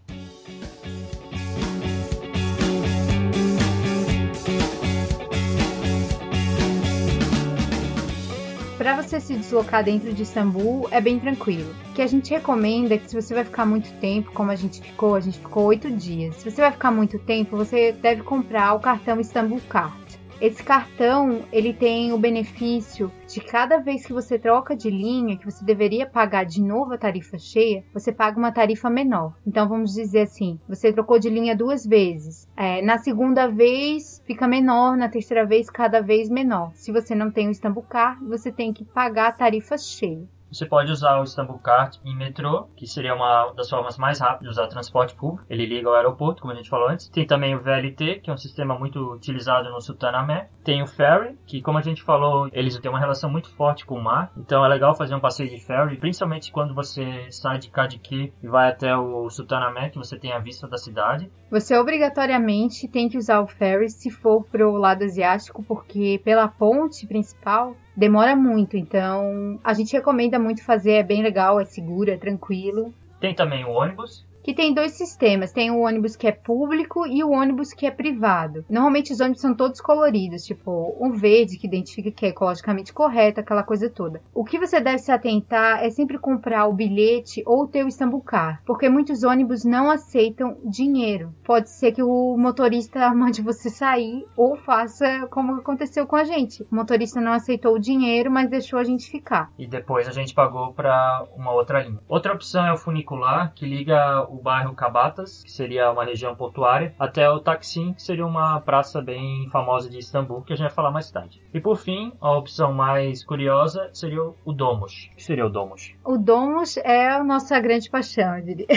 [8.89, 11.75] Para você se deslocar dentro de Istambul é bem tranquilo.
[11.91, 14.55] O que a gente recomenda é que se você vai ficar muito tempo, como a
[14.55, 16.37] gente ficou, a gente ficou oito dias.
[16.37, 20.08] Se você vai ficar muito tempo, você deve comprar o cartão Istanbul Card.
[20.41, 25.43] Esse cartão, ele tem o benefício de cada vez que você troca de linha, que
[25.43, 29.35] você deveria pagar de novo a tarifa cheia, você paga uma tarifa menor.
[29.45, 32.47] Então vamos dizer assim, você trocou de linha duas vezes.
[32.55, 36.71] É, na segunda vez fica menor, na terceira vez cada vez menor.
[36.73, 40.25] Se você não tem o Istanbul Car, você tem que pagar a tarifa cheia.
[40.51, 44.39] Você pode usar o Istanbul Cart em metrô, que seria uma das formas mais rápidas
[44.41, 45.45] de usar transporte público.
[45.49, 47.07] Ele liga ao aeroporto, como a gente falou antes.
[47.09, 50.47] Tem também o VLT, que é um sistema muito utilizado no Sultanahmet.
[50.63, 53.95] Tem o ferry, que como a gente falou, eles têm uma relação muito forte com
[53.95, 54.31] o mar.
[54.37, 58.47] Então é legal fazer um passeio de ferry, principalmente quando você sai de Kadiki e
[58.47, 61.31] vai até o Sultanahmet, que você tem a vista da cidade.
[61.51, 67.05] Você obrigatoriamente tem que usar o ferry se for pro lado asiático, porque pela ponte
[67.05, 72.17] principal demora muito, então a gente recomenda muito fazer, é bem legal, é seguro, é
[72.17, 72.93] tranquilo.
[73.19, 75.51] Tem também o ônibus, que tem dois sistemas.
[75.51, 78.65] Tem o ônibus que é público e o ônibus que é privado.
[78.67, 83.39] Normalmente os ônibus são todos coloridos, tipo um verde que identifica que é ecologicamente correto,
[83.39, 84.21] aquela coisa toda.
[84.33, 88.21] O que você deve se atentar é sempre comprar o bilhete ou ter o Istanbul
[88.21, 91.31] Car, porque muitos ônibus não aceitam dinheiro.
[91.43, 96.63] Pode ser que o motorista mande você sair ou faça como aconteceu com a gente.
[96.71, 99.51] O motorista não aceitou o dinheiro, mas deixou a gente ficar.
[99.59, 101.99] E depois a gente pagou para uma outra linha.
[102.07, 106.93] Outra opção é o funicular, que liga o bairro Cabatas, que seria uma região portuária,
[106.99, 110.73] até o Taksim, que seria uma praça bem famosa de Istambul, que a gente vai
[110.73, 111.41] falar mais tarde.
[111.53, 115.09] E por fim, a opção mais curiosa seria o Domus.
[115.11, 115.93] O que seria o Domus?
[116.03, 118.67] O Domus é a nossa grande paixão, eu diria.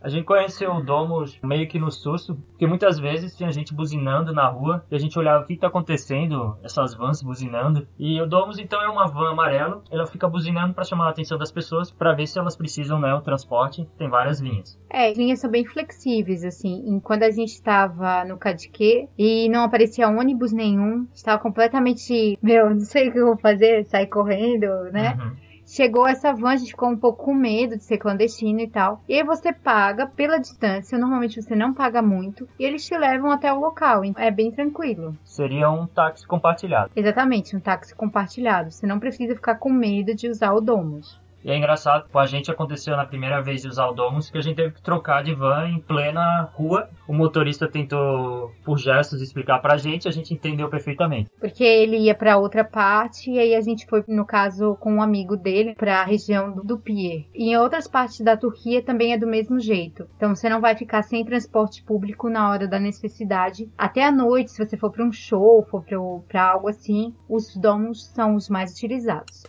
[0.00, 4.32] a gente conheceu o Domus meio que no susto, porque muitas vezes tinha gente buzinando
[4.32, 7.86] na rua e a gente olhava o que está acontecendo, essas vans buzinando.
[7.98, 11.38] E o Domus então é uma van amarela, ela fica buzinando para chamar a atenção
[11.38, 13.88] das pessoas para ver se elas precisam né, o transporte.
[13.98, 14.79] Tem várias linhas.
[14.88, 17.00] É, as linhas são bem flexíveis, assim.
[17.02, 22.80] Quando a gente estava no Cadique e não aparecia ônibus nenhum, estava completamente, meu, não
[22.80, 25.16] sei o que eu vou fazer, sair correndo, né?
[25.18, 28.68] Uhum chegou essa van, a gente ficou um pouco com medo de ser clandestino e
[28.68, 29.02] tal.
[29.08, 33.30] E aí você paga pela distância, normalmente você não paga muito, e eles te levam
[33.30, 34.02] até o local.
[34.16, 35.16] É bem tranquilo.
[35.24, 36.90] Seria um táxi compartilhado.
[36.96, 38.70] Exatamente, um táxi compartilhado.
[38.70, 41.20] Você não precisa ficar com medo de usar o Domus.
[41.44, 44.38] E é engraçado, com a gente aconteceu na primeira vez de usar o Domus que
[44.38, 46.88] a gente teve que trocar de van em plena rua.
[47.08, 51.30] O motorista tentou, por gestos, explicar pra gente, a gente entendeu perfeitamente.
[51.40, 55.02] Porque ele ia para outra parte e aí a gente foi, no caso, com um
[55.02, 57.24] amigo dele para a região do, do Pier.
[57.34, 60.06] E em outras partes da Turquia também é do mesmo jeito.
[60.16, 63.70] Então você não vai ficar sem transporte público na hora da necessidade.
[63.76, 65.84] Até à noite, se você for para um show, for
[66.28, 69.44] para algo assim, os Domus são os mais utilizados.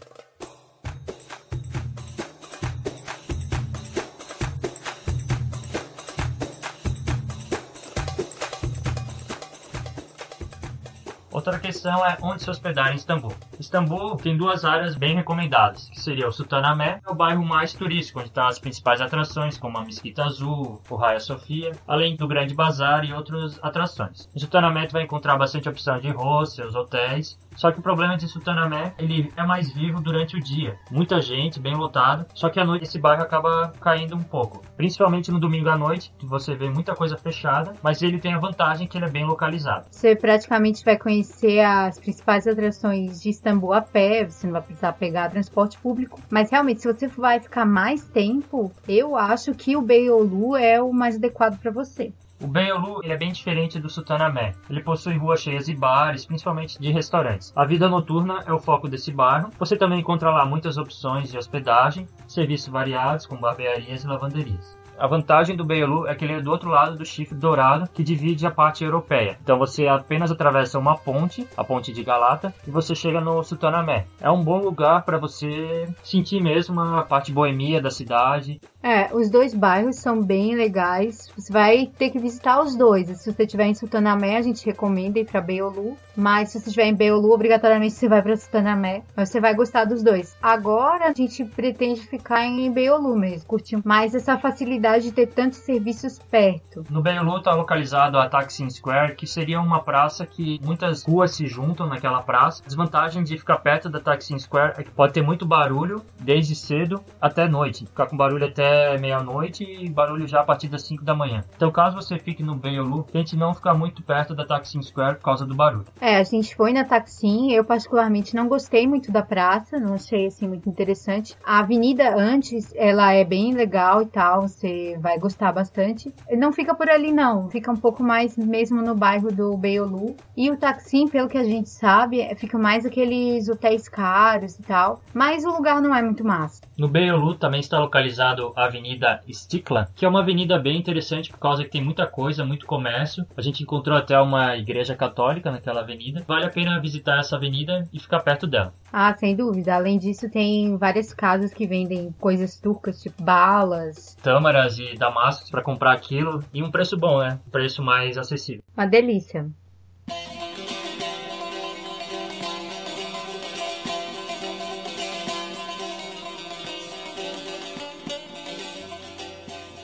[11.41, 13.33] Outra questão é onde se hospedar em Istambul.
[13.59, 18.19] Istambul tem duas áreas bem recomendadas, que seria o Sultanahmet, é o bairro mais turístico,
[18.19, 22.53] onde estão as principais atrações, como a Mesquita Azul, o Hagia Sofia, além do Grande
[22.53, 24.29] Bazar e outras atrações.
[24.35, 28.93] Em Sultanahmet vai encontrar bastante opção de hostels, hotéis, só que o problema de Sultanahmet,
[28.99, 30.77] ele é mais vivo durante o dia.
[30.91, 34.61] Muita gente, bem lotado, só que à noite esse bairro acaba caindo um pouco.
[34.77, 38.39] Principalmente no domingo à noite, que você vê muita coisa fechada, mas ele tem a
[38.39, 39.87] vantagem que ele é bem localizado.
[39.89, 44.61] Você praticamente vai conhecer conhecer as principais atrações de Istambul a pé, você não vai
[44.61, 46.19] precisar pegar transporte público.
[46.29, 50.91] Mas realmente, se você vai ficar mais tempo, eu acho que o Beyoğlu é o
[50.91, 52.13] mais adequado para você.
[52.41, 54.57] O Beyoğlu ele é bem diferente do Sultanahmet.
[54.69, 57.53] Ele possui ruas cheias de bares, principalmente de restaurantes.
[57.55, 59.49] A vida noturna é o foco desse bairro.
[59.59, 64.80] Você também encontra lá muitas opções de hospedagem, serviços variados como barbearias e lavanderias.
[64.97, 68.03] A vantagem do Beyoğlu é que ele é do outro lado do chifre dourado que
[68.03, 69.37] divide a parte europeia.
[69.41, 74.05] Então você apenas atravessa uma ponte, a ponte de Galata, e você chega no Sultanahmet.
[74.19, 78.61] É um bom lugar para você sentir mesmo a parte boemia da cidade.
[78.83, 81.31] É, os dois bairros são bem legais.
[81.37, 83.07] Você vai ter que visitar os dois.
[83.07, 85.95] Se você estiver em Sultanahmet, a gente recomenda ir para Beyoğlu.
[86.15, 89.03] Mas se você estiver em Beyoğlu, obrigatoriamente você vai para Sultanahmet.
[89.15, 90.35] Mas você vai gostar dos dois.
[90.41, 95.59] Agora a gente pretende ficar em Beyoğlu mesmo, curtir mais essa facilidade de ter tantos
[95.59, 96.83] serviços perto.
[96.89, 101.47] No Beyoğlu está localizado a Taksim Square, que seria uma praça que muitas ruas se
[101.47, 102.63] juntam naquela praça.
[102.65, 107.01] Desvantagem de ficar perto da Taksim Square é que pode ter muito barulho desde cedo
[107.19, 111.15] até noite, ficar com barulho até meia-noite e barulho já a partir das 5 da
[111.15, 111.43] manhã.
[111.55, 115.23] Então, caso você fique no Beyoğlu, tente não ficar muito perto da Taksim Square por
[115.23, 115.85] causa do barulho.
[115.99, 120.27] É, a gente foi na Taksim, eu particularmente não gostei muito da praça, não achei
[120.27, 121.35] assim muito interessante.
[121.45, 126.13] A avenida antes, ela é bem legal e tal, você vai gostar bastante.
[126.31, 130.15] Não fica por ali não, fica um pouco mais mesmo no bairro do Beyoğlu.
[130.35, 135.01] E o Taksim, pelo que a gente sabe, fica mais aqueles hotéis caros e tal,
[135.13, 136.61] mas o lugar não é muito massa.
[136.77, 141.39] No Beyoğlu também está localizado a Avenida Istiklal, que é uma avenida bem interessante por
[141.39, 143.25] causa que tem muita coisa, muito comércio.
[143.37, 146.23] A gente encontrou até uma igreja católica naquela avenida.
[146.27, 148.73] Vale a pena visitar essa avenida e ficar perto dela.
[148.93, 149.73] Ah, sem dúvida.
[149.73, 155.61] Além disso, tem várias casas que vendem coisas turcas, tipo balas, tâmaras e damascos para
[155.61, 157.39] comprar aquilo e um preço bom, né?
[157.47, 158.63] Um preço mais acessível.
[158.75, 159.49] Uma delícia.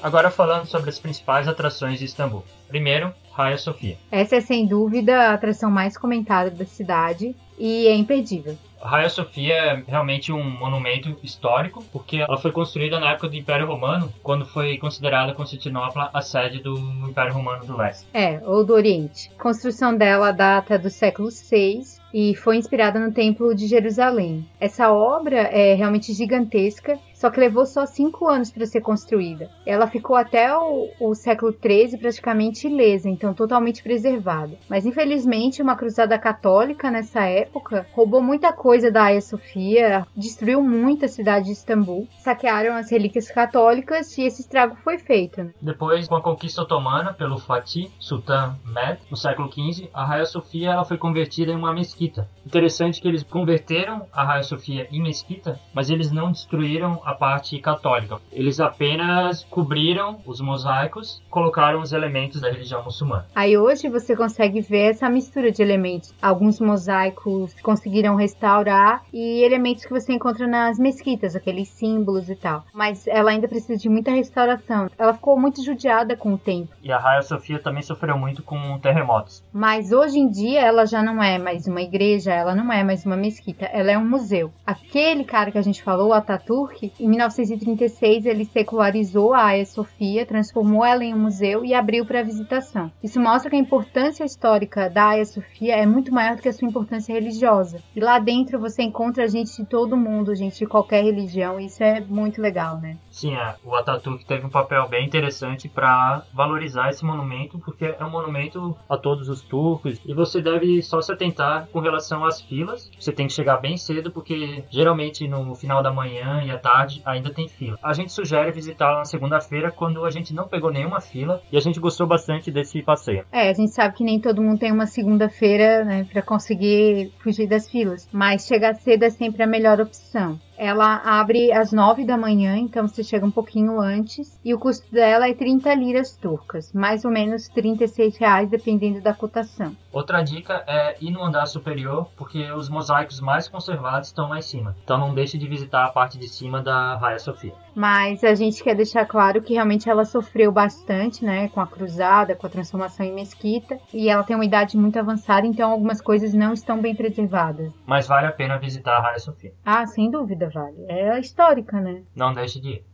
[0.03, 2.43] Agora falando sobre as principais atrações de Istambul.
[2.67, 3.97] Primeiro, Hagia Sophia.
[4.11, 8.57] Essa é sem dúvida a atração mais comentada da cidade e é imperdível.
[8.81, 13.67] Hagia Sophia é realmente um monumento histórico, porque ela foi construída na época do Império
[13.67, 18.07] Romano, quando foi considerada Constantinopla a sede do Império Romano do Leste.
[18.13, 19.31] É, ou do Oriente.
[19.37, 21.81] A construção dela data do século VI
[22.17, 24.43] e foi inspirada no Templo de Jerusalém.
[24.59, 29.49] Essa obra é realmente gigantesca só que levou só cinco anos para ser construída.
[29.65, 34.55] Ela ficou até o, o século XIII praticamente ilesa, então totalmente preservada.
[34.69, 41.05] Mas infelizmente uma cruzada católica nessa época roubou muita coisa da Hagia Sofia, destruiu muito
[41.05, 45.43] a cidade de Istambul, saquearam as relíquias católicas e esse estrago foi feito.
[45.43, 45.49] Né?
[45.59, 50.69] Depois, com a conquista otomana pelo Fatih Sultan Mehmed, no século XV, a Hagia Sofia
[50.69, 52.06] ela foi convertida em uma mesquita.
[52.45, 57.57] Interessante que eles converteram a Hagia Sofia em mesquita, mas eles não destruíram a parte
[57.59, 58.19] católica.
[58.31, 63.27] Eles apenas cobriram os mosaicos, colocaram os elementos da religião muçulmana.
[63.35, 66.13] Aí hoje você consegue ver essa mistura de elementos.
[66.21, 72.63] Alguns mosaicos conseguiram restaurar e elementos que você encontra nas mesquitas, aqueles símbolos e tal.
[72.73, 74.89] Mas ela ainda precisa de muita restauração.
[74.97, 76.73] Ela ficou muito judiada com o tempo.
[76.81, 79.43] E a Hagia Sofia também sofreu muito com terremotos.
[79.51, 83.05] Mas hoje em dia ela já não é mais uma igreja, ela não é mais
[83.05, 84.51] uma mesquita, ela é um museu.
[84.65, 90.85] Aquele cara que a gente falou, Ataturk, em 1936, ele secularizou a Hagia Sofia, transformou
[90.85, 92.91] ela em um museu e abriu para visitação.
[93.03, 96.53] Isso mostra que a importância histórica da Hagia Sofia é muito maior do que a
[96.53, 97.81] sua importância religiosa.
[97.95, 101.83] E lá dentro você encontra gente de todo mundo, gente de qualquer religião, e isso
[101.83, 102.97] é muito legal, né?
[103.17, 103.55] Sim, é.
[103.65, 108.77] o Ataturk teve um papel bem interessante para valorizar esse monumento, porque é um monumento
[108.87, 112.91] a todos os turcos, e você deve só se atentar com relação às filas.
[112.99, 117.01] Você tem que chegar bem cedo, porque geralmente no final da manhã e à tarde
[117.03, 117.79] ainda tem fila.
[117.81, 121.59] A gente sugere visitá-la na segunda-feira quando a gente não pegou nenhuma fila e a
[121.59, 123.25] gente gostou bastante desse passeio.
[123.31, 127.47] É, a gente sabe que nem todo mundo tem uma segunda-feira, né, para conseguir fugir
[127.47, 130.39] das filas, mas chegar cedo é sempre a melhor opção.
[130.57, 134.39] Ela abre às 9 da manhã, então você chega um pouquinho antes.
[134.43, 139.13] E o custo dela é 30 liras turcas, mais ou menos 36 reais, dependendo da
[139.13, 139.75] cotação.
[139.91, 144.41] Outra dica é ir no andar superior, porque os mosaicos mais conservados estão lá em
[144.41, 144.75] cima.
[144.83, 147.53] Então não deixe de visitar a parte de cima da Raia Sofia.
[147.75, 152.35] Mas a gente quer deixar claro que realmente ela sofreu bastante, né, com a cruzada,
[152.35, 153.77] com a transformação em mesquita.
[153.93, 157.71] E ela tem uma idade muito avançada, então algumas coisas não estão bem preservadas.
[157.85, 159.53] Mas vale a pena visitar a Raia Sofia.
[159.63, 160.85] Ah, sem dúvida vale.
[160.89, 162.03] É histórica, né?
[162.15, 162.85] Não deixe de ir.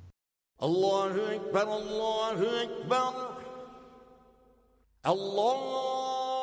[0.59, 3.37] Allahu Akbar, Allahu Akbar.
[5.03, 6.42] Allah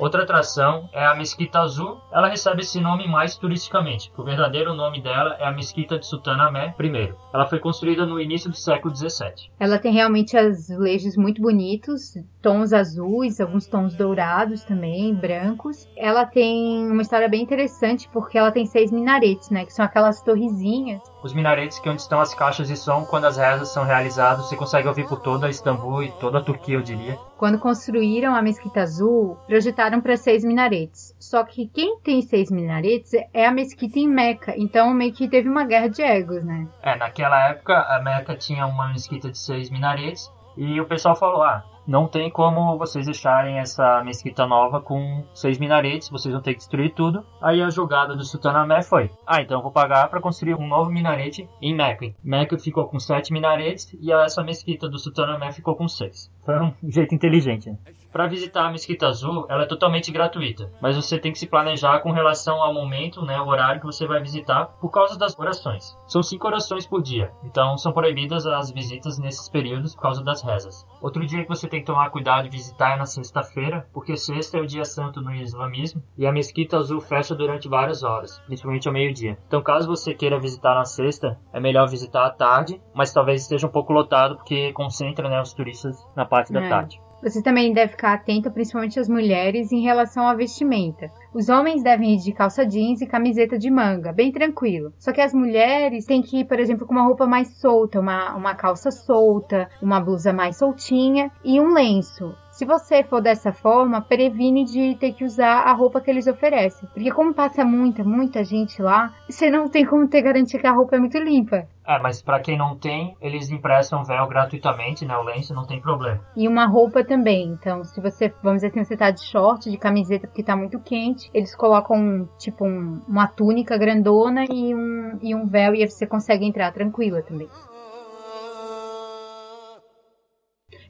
[0.00, 2.00] Outra atração é a Mesquita Azul.
[2.10, 4.10] Ela recebe esse nome mais turisticamente.
[4.16, 7.12] O verdadeiro nome dela é a Mesquita de Sultanahmet I.
[7.34, 9.50] Ela foi construída no início do século XVII.
[9.60, 15.86] Ela tem realmente azulejos muito bonitos, tons azuis, alguns tons dourados também, brancos.
[15.94, 20.22] Ela tem uma história bem interessante porque ela tem seis minaretes, né, que são aquelas
[20.22, 21.02] torrezinhas.
[21.22, 24.46] Os minaretes que é onde estão as caixas de som quando as rezas são realizadas,
[24.46, 27.18] você consegue ouvir por toda Istambul e toda a Turquia, eu diria.
[27.36, 31.16] Quando construíram a Mesquita Azul, projetaram para seis minaretes.
[31.18, 35.48] Só que quem tem seis minaretes é a mesquita em Meca, então meio que teve
[35.48, 36.68] uma guerra de egos, né?
[36.82, 41.42] É, naquela época a Meca tinha uma mesquita de seis minaretes e o pessoal falou:
[41.42, 46.52] ah, não tem como vocês deixarem essa mesquita nova com seis minaretes, vocês vão ter
[46.52, 47.24] que destruir tudo.
[47.40, 50.90] Aí a jogada do Sultanahmet foi: ah, então eu vou pagar para construir um novo
[50.90, 52.14] minarete em Mecca.
[52.22, 56.30] Mecca ficou com sete minaretes e essa mesquita do Sultanahmet ficou com seis.
[56.44, 57.70] Foi um jeito inteligente.
[57.70, 57.76] Né?
[58.12, 62.00] Para visitar a Mesquita Azul, ela é totalmente gratuita, mas você tem que se planejar
[62.00, 65.96] com relação ao momento, né, o horário que você vai visitar, por causa das orações.
[66.08, 70.42] São cinco orações por dia, então são proibidas as visitas nesses períodos por causa das
[70.42, 70.84] rezas.
[71.00, 74.60] Outro dia que você tem que tomar cuidado de visitar na sexta-feira, porque sexta é
[74.60, 78.94] o dia santo no islamismo e a Mesquita Azul fecha durante várias horas, principalmente ao
[78.94, 79.38] meio-dia.
[79.46, 83.66] Então, caso você queira visitar na sexta, é melhor visitar à tarde, mas talvez esteja
[83.66, 86.68] um pouco lotado porque concentra né, os turistas na parte da É.
[86.68, 87.00] tarde.
[87.22, 91.10] Você também deve ficar atento, principalmente as mulheres, em relação à vestimenta.
[91.34, 94.92] Os homens devem ir de calça jeans e camiseta de manga, bem tranquilo.
[94.98, 98.34] Só que as mulheres têm que ir, por exemplo, com uma roupa mais solta, uma,
[98.34, 102.34] uma calça solta, uma blusa mais soltinha e um lenço.
[102.60, 106.86] Se você for dessa forma, previne de ter que usar a roupa que eles oferecem.
[106.92, 110.70] Porque como passa muita, muita gente lá, você não tem como ter garantia que a
[110.70, 111.66] roupa é muito limpa.
[111.86, 115.16] É, mas para quem não tem, eles emprestam véu gratuitamente, né?
[115.16, 116.20] O lenço não tem problema.
[116.36, 117.48] E uma roupa também.
[117.48, 120.78] Então, se você, vamos dizer assim, você tá de short, de camiseta porque tá muito
[120.80, 125.90] quente, eles colocam tipo um- uma túnica grandona e um, e um véu e aí
[125.90, 127.48] você consegue entrar tranquila também.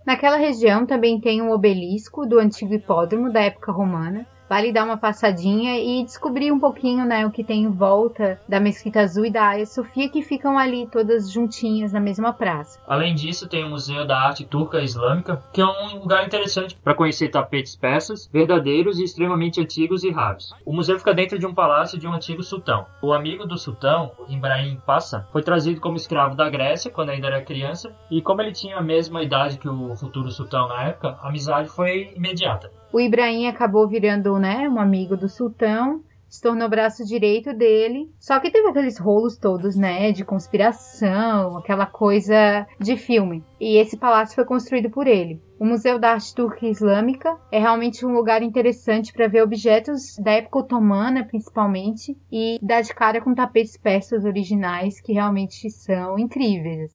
[0.05, 4.27] Naquela região também tem um obelisco do antigo hipódromo da época romana.
[4.51, 8.59] Vale dar uma passadinha e descobrir um pouquinho, né, o que tem em volta da
[8.59, 12.81] Mesquita Azul e da Hagia Sofia, que ficam ali todas juntinhas na mesma praça.
[12.85, 16.97] Além disso, tem o Museu da Arte Turca Islâmica, que é um lugar interessante para
[16.97, 20.53] conhecer tapetes persas, verdadeiros e extremamente antigos e raros.
[20.67, 22.87] O museu fica dentro de um palácio de um antigo sultão.
[23.01, 27.41] O amigo do sultão, Ibrahim Passa, foi trazido como escravo da Grécia quando ainda era
[27.41, 31.29] criança, e como ele tinha a mesma idade que o futuro sultão na época, a
[31.29, 32.80] amizade foi imediata.
[32.93, 38.09] O Ibrahim acabou virando, né, um amigo do sultão, se tornou braço direito dele.
[38.19, 43.45] Só que teve aqueles rolos todos, né, de conspiração, aquela coisa de filme.
[43.61, 45.43] E esse palácio foi construído por ele.
[45.59, 50.33] O Museu da Arte Turca Islâmica é realmente um lugar interessante para ver objetos da
[50.33, 56.93] época otomana, principalmente, e dar de cara com tapetes persas originais que realmente são incríveis.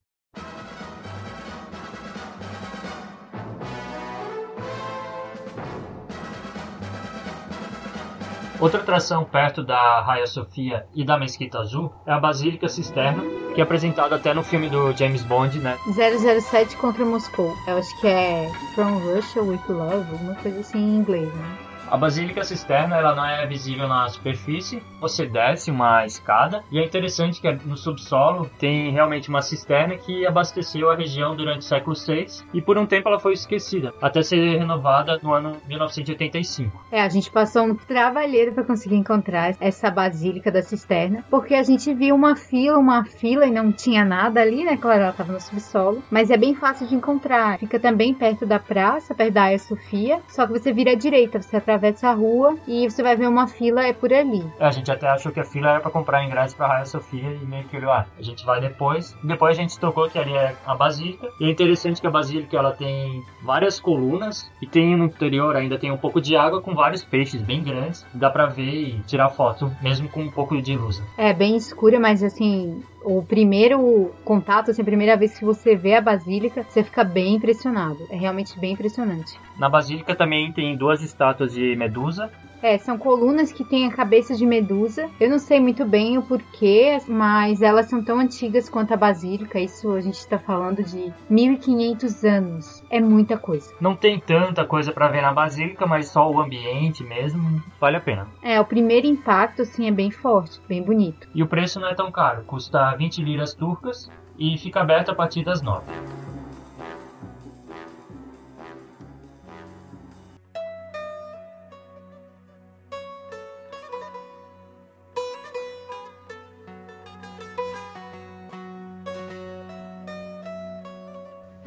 [8.59, 13.59] Outra atração perto da Hagia Sofia e da Mesquita Azul é a Basílica Cisterna, que
[13.59, 15.77] é apresentada até no filme do James Bond, né?
[15.87, 17.53] 007 contra Moscou.
[17.67, 21.64] Eu acho que é From Russia with Love, alguma coisa assim em inglês, né?
[21.89, 26.84] A Basílica Cisterna ela não é visível na superfície, você desce uma escada e é
[26.84, 31.95] interessante que no subsolo tem realmente uma cisterna que abasteceu a região durante o século
[31.95, 36.86] VI e por um tempo ela foi esquecida, até ser renovada no ano 1985.
[36.91, 41.63] É, a gente passou um trabalheiro para conseguir encontrar essa Basílica da Cisterna, porque a
[41.63, 44.76] gente viu uma fila, uma fila e não tinha nada ali, né?
[44.76, 47.60] Claro, ela tava no subsolo, mas é bem fácil de encontrar.
[47.60, 51.41] Fica também perto da praça, perto da Hagia Sofia, só que você vira à direita,
[51.41, 54.43] você atravessa a rua e você vai ver uma fila é por ali.
[54.59, 57.45] A gente até achou que a fila era para comprar ingresso para Hagia Sofia e
[57.45, 59.15] meio que olhou, ah, a gente vai depois.
[59.23, 61.27] Depois a gente tocou que ali é a Basílica.
[61.39, 65.77] E é interessante que a Basílica ela tem várias colunas e tem no interior ainda
[65.77, 68.05] tem um pouco de água com vários peixes bem grandes.
[68.13, 71.01] Dá para ver e tirar foto, mesmo com um pouco de luz.
[71.17, 75.95] É bem escura, mas assim, o primeiro contato, assim, a primeira vez que você vê
[75.95, 77.99] a Basílica, você fica bem impressionado.
[78.09, 79.39] É realmente bem impressionante.
[79.57, 82.31] Na Basílica também tem duas estátuas de Medusa.
[82.65, 85.08] É, são colunas que têm a cabeça de medusa.
[85.19, 89.60] Eu não sei muito bem o porquê, mas elas são tão antigas quanto a basílica.
[89.60, 92.84] Isso a gente está falando de 1500 anos.
[92.89, 93.71] É muita coisa.
[93.80, 98.01] Não tem tanta coisa para ver na Basílica, mas só o ambiente mesmo vale a
[98.01, 98.28] pena.
[98.41, 101.28] É, o primeiro impacto assim é bem forte, bem bonito.
[101.36, 105.15] E o preço não é tão caro, custa 20 liras turcas e fica aberto a
[105.15, 105.84] partir das 9.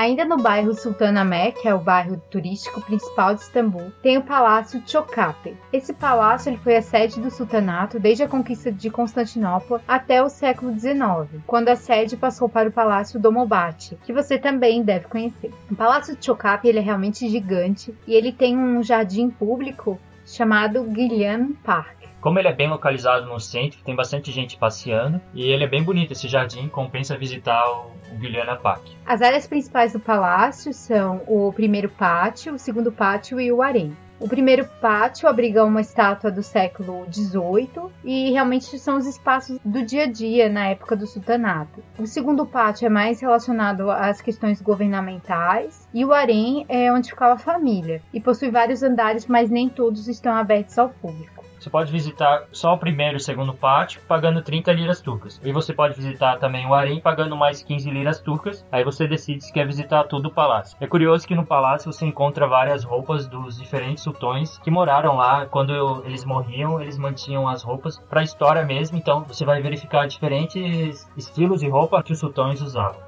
[0.09, 4.81] Ainda no bairro Sultanahmet, que é o bairro turístico principal de Istambul, tem o Palácio
[4.81, 5.55] Topkapı.
[5.71, 10.31] Esse palácio ele foi a sede do sultanato desde a conquista de Constantinopla até o
[10.31, 15.53] século XIX, quando a sede passou para o Palácio Dolmabahçe, que você também deve conhecer.
[15.71, 21.53] O Palácio Topkapı ele é realmente gigante e ele tem um jardim público chamado Guilhem
[21.62, 22.08] Park.
[22.21, 25.83] Como ele é bem localizado no centro, tem bastante gente passeando e ele é bem
[25.83, 28.85] bonito esse jardim, compensa visitar o, Guilhana Park.
[29.07, 33.97] As áreas principais do palácio são o primeiro pátio, o segundo pátio e o harém.
[34.21, 39.85] O primeiro pátio abriga uma estátua do século XVIII e realmente são os espaços do
[39.85, 41.85] dia a dia na época do sultanato.
[41.97, 47.35] O segundo pátio é mais relacionado às questões governamentais e o harém é onde ficava
[47.35, 51.47] a família e possui vários andares, mas nem todos estão abertos ao público.
[51.59, 55.41] Você pode visitar só o primeiro e o segundo pátio pagando 30 liras turcas.
[55.45, 58.65] E você pode visitar também o harém pagando mais 15 liras turcas.
[58.71, 60.77] Aí você decide se quer visitar todo o palácio.
[60.81, 65.47] É curioso que no palácio você encontra várias roupas dos diferentes sultões que moraram lá.
[65.47, 68.97] Quando eles morriam, eles mantinham as roupas para a história mesmo.
[68.97, 73.08] Então você vai verificar diferentes estilos de roupa que os sultões usavam.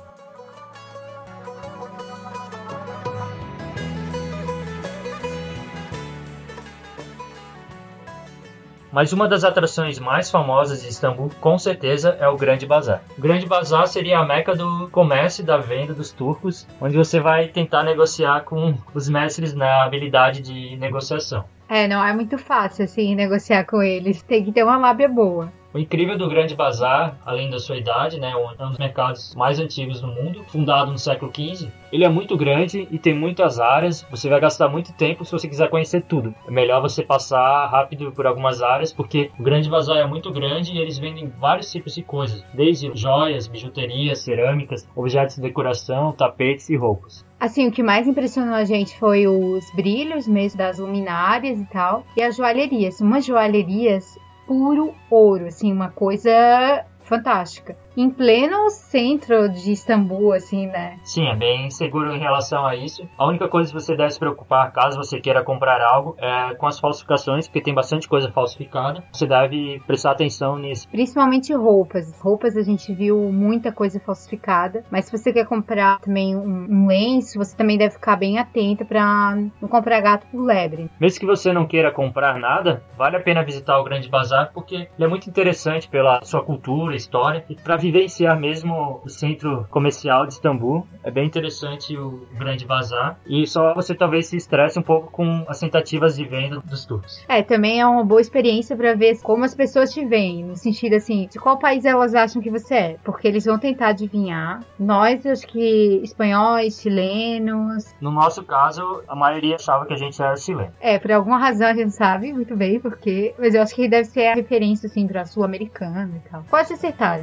[8.93, 13.03] Mas uma das atrações mais famosas de Istambul, com certeza, é o Grande Bazar.
[13.17, 17.21] O Grande Bazar seria a meca do comércio e da venda dos turcos, onde você
[17.21, 21.45] vai tentar negociar com os mestres na habilidade de negociação.
[21.69, 25.53] É, não é muito fácil assim negociar com eles, tem que ter uma lábia boa.
[25.73, 29.61] O incrível do Grande Bazar, além da sua idade, né, é um dos mercados mais
[29.61, 31.71] antigos do mundo, fundado no século XV.
[31.93, 34.05] Ele é muito grande e tem muitas áreas.
[34.11, 36.35] Você vai gastar muito tempo se você quiser conhecer tudo.
[36.47, 40.73] É melhor você passar rápido por algumas áreas, porque o Grande Bazar é muito grande
[40.73, 46.69] e eles vendem vários tipos de coisas, desde joias, bijuterias, cerâmicas, objetos de decoração, tapetes
[46.69, 47.25] e roupas.
[47.39, 52.05] Assim, o que mais impressionou a gente foi os brilhos mesmo das luminárias e tal,
[52.17, 53.01] e as joalherias.
[53.01, 54.19] Umas joalherias
[54.51, 60.99] puro ouro, assim, uma coisa fantástica em pleno centro de Istambul, assim, né?
[61.03, 63.07] Sim, é bem seguro em relação a isso.
[63.19, 66.67] A única coisa que você deve se preocupar caso você queira comprar algo é com
[66.67, 69.03] as falsificações, porque tem bastante coisa falsificada.
[69.13, 70.89] Você deve prestar atenção nisso.
[70.89, 72.19] Principalmente roupas.
[72.21, 76.87] Roupas a gente viu muita coisa falsificada, mas se você quer comprar também um, um
[76.87, 80.91] lenço, você também deve ficar bem atenta para não comprar gato por lebre.
[81.01, 84.75] Mesmo que você não queira comprar nada, vale a pena visitar o Grande Bazar porque
[84.75, 90.27] ele é muito interessante pela sua cultura, história e para vivenciar mesmo o centro comercial
[90.27, 90.87] de Istambul.
[91.03, 93.19] É bem interessante o Grande Bazar.
[93.27, 97.25] E só você talvez se estresse um pouco com as tentativas de venda dos turcos.
[97.29, 100.45] É, também é uma boa experiência para ver como as pessoas te veem.
[100.45, 102.97] No sentido assim, de qual país elas acham que você é.
[103.05, 104.61] Porque eles vão tentar adivinhar.
[104.79, 107.95] Nós, acho que espanhóis, chilenos.
[108.01, 110.73] No nosso caso, a maioria achava que a gente era chileno.
[110.81, 113.35] É, por alguma razão a gente sabe muito bem porque.
[113.39, 116.43] Mas eu acho que deve ser a referência, assim, pra sul-americana e tal.
[116.51, 117.21] Pode acertar.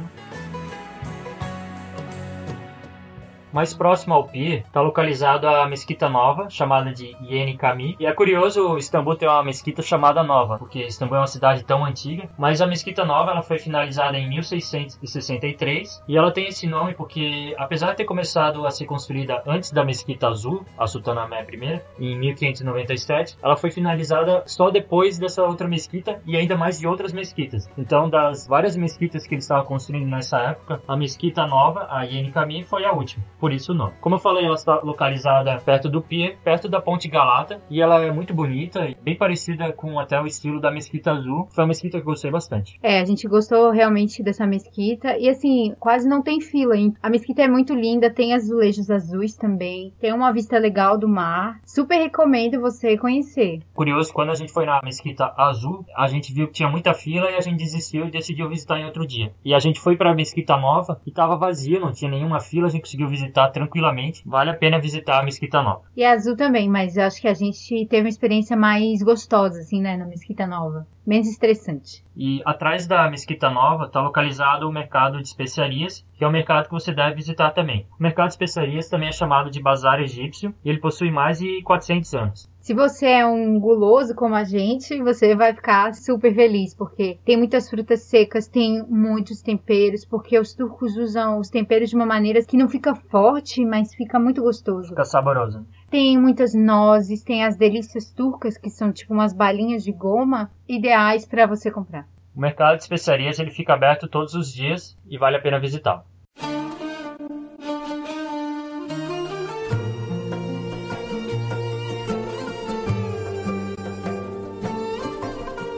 [3.52, 7.96] Mais próximo ao pier está localizado a mesquita nova, chamada de Yeni Kami.
[7.98, 11.84] E é curioso Istambul ter uma mesquita chamada nova, porque Istambul é uma cidade tão
[11.84, 12.28] antiga.
[12.38, 17.54] Mas a mesquita nova ela foi finalizada em 1663 e ela tem esse nome porque,
[17.58, 22.18] apesar de ter começado a ser construída antes da mesquita azul, a Sultanahmet I, em
[22.18, 27.68] 1597, ela foi finalizada só depois dessa outra mesquita e ainda mais de outras mesquitas.
[27.78, 32.30] Então, das várias mesquitas que eles estavam construindo nessa época, a mesquita nova, a Yeni
[32.30, 33.94] Kami, foi a última por isso o nome.
[34.00, 38.02] Como eu falei, ela está localizada perto do pier, perto da Ponte Galata, e ela
[38.02, 41.48] é muito bonita, bem parecida com até o estilo da Mesquita Azul.
[41.50, 42.78] Foi uma mesquita que eu gostei bastante.
[42.82, 46.94] É, a gente gostou realmente dessa mesquita, e assim, quase não tem fila, hein?
[47.02, 51.60] A mesquita é muito linda, tem azulejos azuis também, tem uma vista legal do mar.
[51.64, 53.60] Super recomendo você conhecer.
[53.74, 57.30] Curioso, quando a gente foi na Mesquita Azul, a gente viu que tinha muita fila
[57.30, 59.32] e a gente desistiu e decidiu visitar em outro dia.
[59.44, 62.66] E a gente foi para a Mesquita Nova e tava vazia, não tinha nenhuma fila,
[62.66, 64.22] a gente conseguiu visitar visitar tranquilamente.
[64.26, 65.82] Vale a pena visitar a Mesquita Nova.
[65.96, 69.60] E a Azul também, mas eu acho que a gente teve uma experiência mais gostosa,
[69.60, 70.86] assim, né, na Mesquita Nova.
[71.08, 72.04] Menos estressante.
[72.14, 76.66] E atrás da Mesquita Nova está localizado o mercado de especiarias, que é um mercado
[76.66, 77.86] que você deve visitar também.
[77.98, 81.62] O mercado de especiarias também é chamado de Bazar Egípcio e ele possui mais de
[81.62, 82.50] 400 anos.
[82.60, 87.38] Se você é um guloso como a gente, você vai ficar super feliz, porque tem
[87.38, 92.44] muitas frutas secas, tem muitos temperos, porque os turcos usam os temperos de uma maneira
[92.44, 94.90] que não fica forte, mas fica muito gostoso.
[94.90, 95.64] Fica saboroso.
[95.90, 101.24] Tem muitas nozes, tem as delícias turcas, que são tipo umas balinhas de goma, ideais
[101.24, 102.06] para você comprar.
[102.36, 106.02] O mercado de especiarias ele fica aberto todos os dias e vale a pena visitá-lo.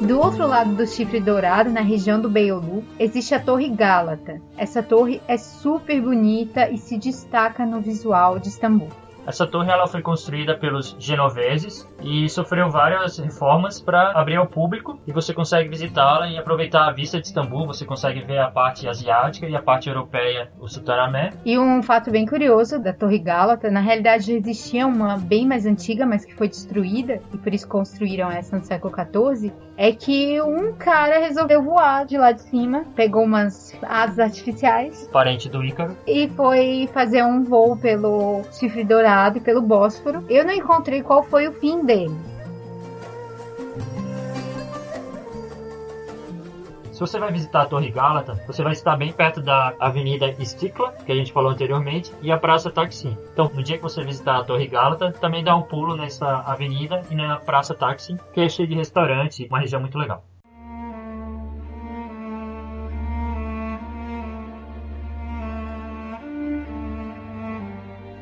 [0.00, 4.42] Do outro lado do Chifre Dourado, na região do Beyoğlu, existe a Torre Gálata.
[4.56, 8.88] Essa torre é super bonita e se destaca no visual de Istambul.
[9.30, 14.98] Essa torre ela foi construída pelos genoveses e sofreu várias reformas para abrir ao público
[15.06, 17.64] e você consegue visitá-la e aproveitar a vista de Istambul.
[17.68, 21.36] Você consegue ver a parte asiática e a parte europeia, o Sultanahmet.
[21.44, 26.04] E um fato bem curioso da Torre Gálata, na realidade existia uma bem mais antiga,
[26.04, 30.72] mas que foi destruída e por isso construíram essa no século XIV, é que um
[30.72, 35.08] cara resolveu voar de lá de cima, pegou umas asas artificiais.
[35.12, 35.96] Parente do Ícaro.
[36.04, 40.24] E foi fazer um voo pelo Chifre Dourado e pelo Bósforo.
[40.28, 42.16] Eu não encontrei qual foi o fim dele.
[47.00, 50.92] Se você vai visitar a Torre Gálata, você vai estar bem perto da Avenida Esticla,
[50.92, 53.16] que a gente falou anteriormente, e a Praça Taksim.
[53.32, 57.02] Então, no dia que você visitar a Torre Gálata, também dá um pulo nessa avenida
[57.10, 60.22] e na Praça Taksim, que é cheia de restaurantes, uma região muito legal.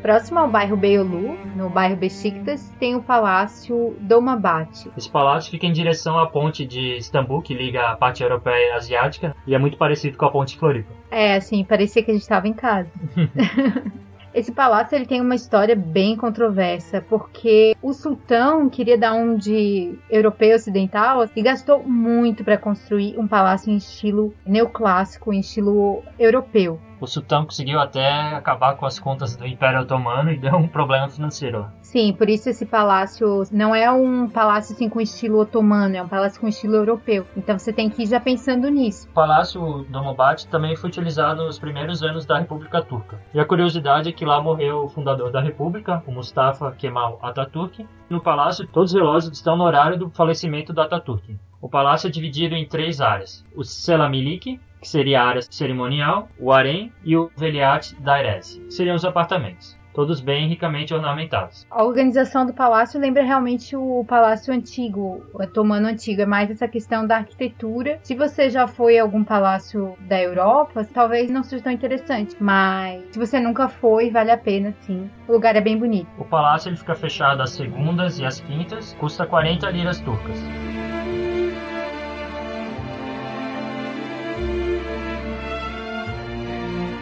[0.09, 4.88] Próximo ao bairro Beyoğlu, no bairro Beşiktaş, tem o Palácio Dolmabahçe.
[4.96, 8.72] Esse palácio fica em direção à ponte de Istambul, que liga a parte europeia e
[8.72, 10.88] asiática, e é muito parecido com a ponte de Floripa.
[11.11, 12.88] É, assim, parecia que a gente estava em casa.
[14.32, 19.98] Esse palácio ele tem uma história bem controversa, porque o sultão queria dar um de
[20.09, 26.80] europeu ocidental e gastou muito para construir um palácio em estilo neoclássico, em estilo europeu
[27.01, 31.09] o sultão conseguiu até acabar com as contas do Império Otomano e deu um problema
[31.09, 31.66] financeiro.
[31.80, 36.09] Sim, por isso esse palácio não é um palácio assim com estilo otomano, é um
[36.09, 37.26] palácio com estilo europeu.
[37.36, 39.09] Então você tem que ir já pensando nisso.
[39.09, 43.18] O palácio Dolmabahçe também foi utilizado nos primeiros anos da República Turca.
[43.32, 47.86] E a curiosidade é que lá morreu o fundador da República, o Mustafa Kemal Atatürk.
[48.11, 51.38] No palácio, todos os relógios estão no horário do falecimento do Atatürk.
[51.61, 56.53] O palácio é dividido em três áreas: o Selamiliq, que seria a área cerimonial, o
[56.53, 59.79] harém e o veliaht dairese, que seriam os apartamentos.
[59.99, 61.66] Todos bem ricamente ornamentados.
[61.68, 66.22] A organização do palácio lembra realmente o palácio antigo, o otomano antigo.
[66.22, 67.99] É mais essa questão da arquitetura.
[68.05, 72.37] Se você já foi a algum palácio da Europa, talvez não seja tão interessante.
[72.39, 75.11] Mas se você nunca foi, vale a pena sim.
[75.26, 76.09] O lugar é bem bonito.
[76.16, 80.39] O palácio ele fica fechado às segundas e às quintas, custa 40 liras turcas.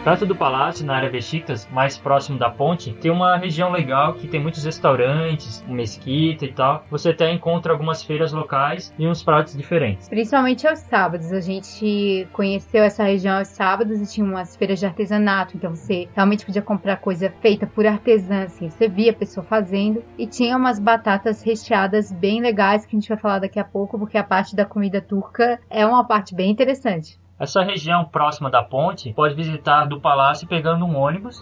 [0.07, 4.25] Perto do palácio, na área Besiktas, mais próximo da ponte, tem uma região legal que
[4.25, 6.85] tem muitos restaurantes, mesquita e tal.
[6.89, 10.07] Você até encontra algumas feiras locais e uns pratos diferentes.
[10.07, 11.33] Principalmente aos sábados.
[11.33, 15.57] A gente conheceu essa região aos sábados e tinha umas feiras de artesanato.
[15.57, 18.69] Então você realmente podia comprar coisa feita por artesã, assim.
[18.69, 20.01] Você via a pessoa fazendo.
[20.17, 23.99] E tinha umas batatas recheadas bem legais que a gente vai falar daqui a pouco,
[23.99, 27.19] porque a parte da comida turca é uma parte bem interessante.
[27.39, 31.41] Essa região próxima da ponte pode visitar do palácio pegando um ônibus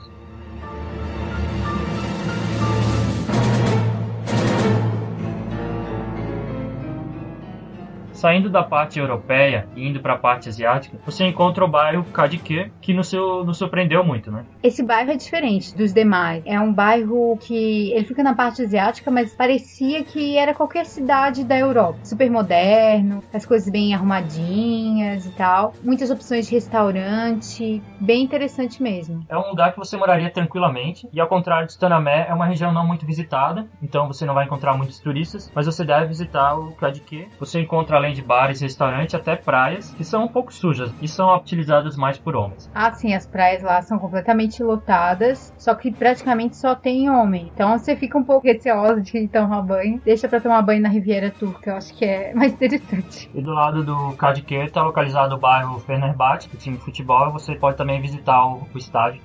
[8.25, 12.71] Saindo da parte europeia e indo para a parte asiática, você encontra o bairro Kadike,
[12.81, 14.43] que nos, seu, nos surpreendeu muito, né?
[14.63, 16.41] Esse bairro é diferente dos demais.
[16.43, 21.43] É um bairro que ele fica na parte asiática, mas parecia que era qualquer cidade
[21.43, 21.99] da Europa.
[22.01, 25.75] Super moderno, as coisas bem arrumadinhas e tal.
[25.83, 29.23] Muitas opções de restaurante, bem interessante mesmo.
[29.29, 32.73] É um lugar que você moraria tranquilamente e ao contrário de Stanamé, é uma região
[32.73, 36.71] não muito visitada, então você não vai encontrar muitos turistas, mas você deve visitar o
[36.71, 37.27] Kadike.
[37.39, 41.35] Você encontra além de bares, restaurantes, até praias, que são um pouco sujas e são
[41.35, 42.69] utilizadas mais por homens.
[42.73, 47.51] Ah, sim, as praias lá são completamente lotadas, só que praticamente só tem homem.
[47.53, 50.01] Então você fica um pouco receoso de tomar banho.
[50.03, 53.29] Deixa para tomar banho na Riviera Turca, eu acho que é mais interessante.
[53.33, 57.77] E do lado do Kadike está localizado o bairro Fenerbahçe, time de futebol, você pode
[57.77, 59.21] também visitar o, o estádio.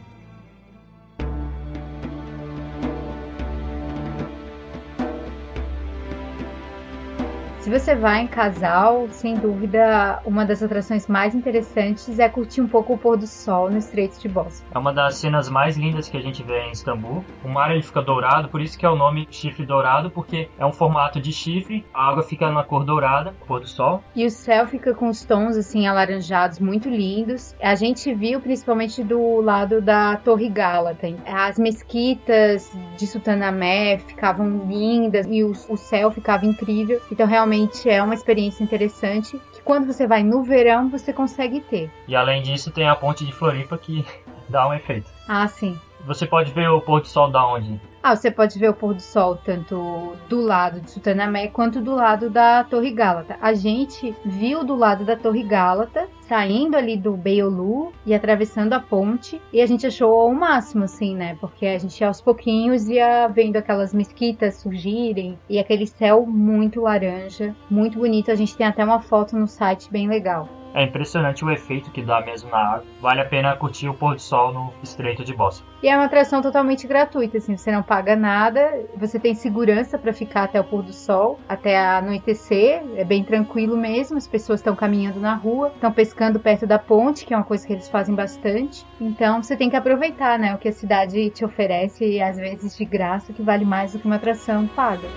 [7.71, 12.67] Se você vai em casal, sem dúvida, uma das atrações mais interessantes é curtir um
[12.67, 14.69] pouco o pôr do sol no Estreito de Bósforo.
[14.75, 17.25] É uma das cenas mais lindas que a gente vê em Istambul.
[17.45, 20.67] O mar ele fica dourado, por isso que é o nome chifre dourado, porque é
[20.67, 24.03] um formato de chifre, a água fica na cor dourada, pôr do sol.
[24.17, 27.55] E o céu fica com os tons assim alaranjados muito lindos.
[27.63, 31.07] A gente viu principalmente do lado da Torre Gálata.
[31.25, 32.69] As mesquitas
[32.99, 37.01] de Sultanamé ficavam lindas e o, o céu ficava incrível.
[37.13, 41.61] Então realmente realmente é uma experiência interessante que quando você vai no verão você consegue
[41.61, 41.91] ter.
[42.07, 44.05] E além disso tem a ponte de Floripa que
[44.49, 45.11] dá um efeito.
[45.29, 45.79] Ah, sim.
[46.07, 47.81] Você pode ver o pôr do sol da onde?
[48.03, 51.95] Ah, você pode ver o pôr do sol tanto do lado de Sultanamé quanto do
[51.95, 53.37] lado da Torre Gálata.
[53.43, 58.81] A gente viu do lado da Torre Gálata, saindo ali do Beolu e atravessando a
[58.81, 61.37] ponte, e a gente achou o máximo, assim, né?
[61.41, 67.55] Porque a gente aos pouquinhos ia vendo aquelas mesquitas surgirem e aquele céu muito laranja,
[67.71, 68.31] muito bonito.
[68.31, 70.49] A gente tem até uma foto no site bem legal.
[70.75, 72.87] É impressionante o efeito que dá mesmo na água.
[73.01, 75.69] Vale a pena curtir o pôr do sol no Estreito de Bósforo.
[75.83, 80.13] E é uma atração totalmente gratuita, assim, você não paga nada, você tem segurança para
[80.13, 84.77] ficar até o pôr do sol, até anoitecer, é bem tranquilo mesmo, as pessoas estão
[84.77, 88.15] caminhando na rua, estão pescando perto da ponte, que é uma coisa que eles fazem
[88.15, 88.85] bastante.
[89.01, 92.85] Então você tem que aproveitar, né, o que a cidade te oferece, às vezes de
[92.85, 95.09] graça, que vale mais do que uma atração paga.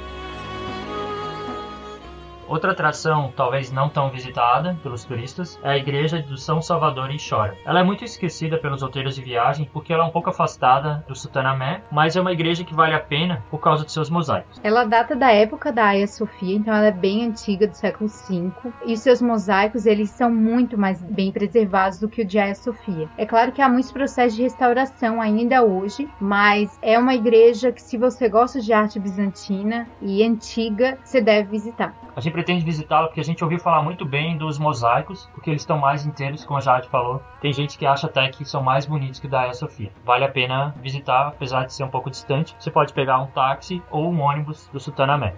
[2.54, 7.18] Outra atração, talvez não tão visitada pelos turistas, é a igreja do São Salvador em
[7.18, 7.58] Chora.
[7.66, 11.16] Ela é muito esquecida pelos roteiros de viagem porque ela é um pouco afastada do
[11.16, 14.62] Sultanamé, mas é uma igreja que vale a pena por causa de seus mosaicos.
[14.64, 18.52] Ela data da época da Hagia Sofia, então ela é bem antiga, do século V,
[18.86, 23.10] e seus mosaicos eles são muito mais bem preservados do que o de Hagia Sofia.
[23.18, 27.82] É claro que há muitos processos de restauração ainda hoje, mas é uma igreja que
[27.82, 31.96] se você gosta de arte bizantina e antiga, você deve visitar.
[32.16, 35.62] A gente pretende visitá-la porque a gente ouviu falar muito bem dos mosaicos, porque eles
[35.62, 37.24] estão mais inteiros, como a Jade falou.
[37.40, 39.92] Tem gente que acha até que são mais bonitos que o da Hagia Sofia.
[40.04, 42.54] Vale a pena visitar, apesar de ser um pouco distante.
[42.60, 45.34] Você pode pegar um táxi ou um ônibus do Sultanamé.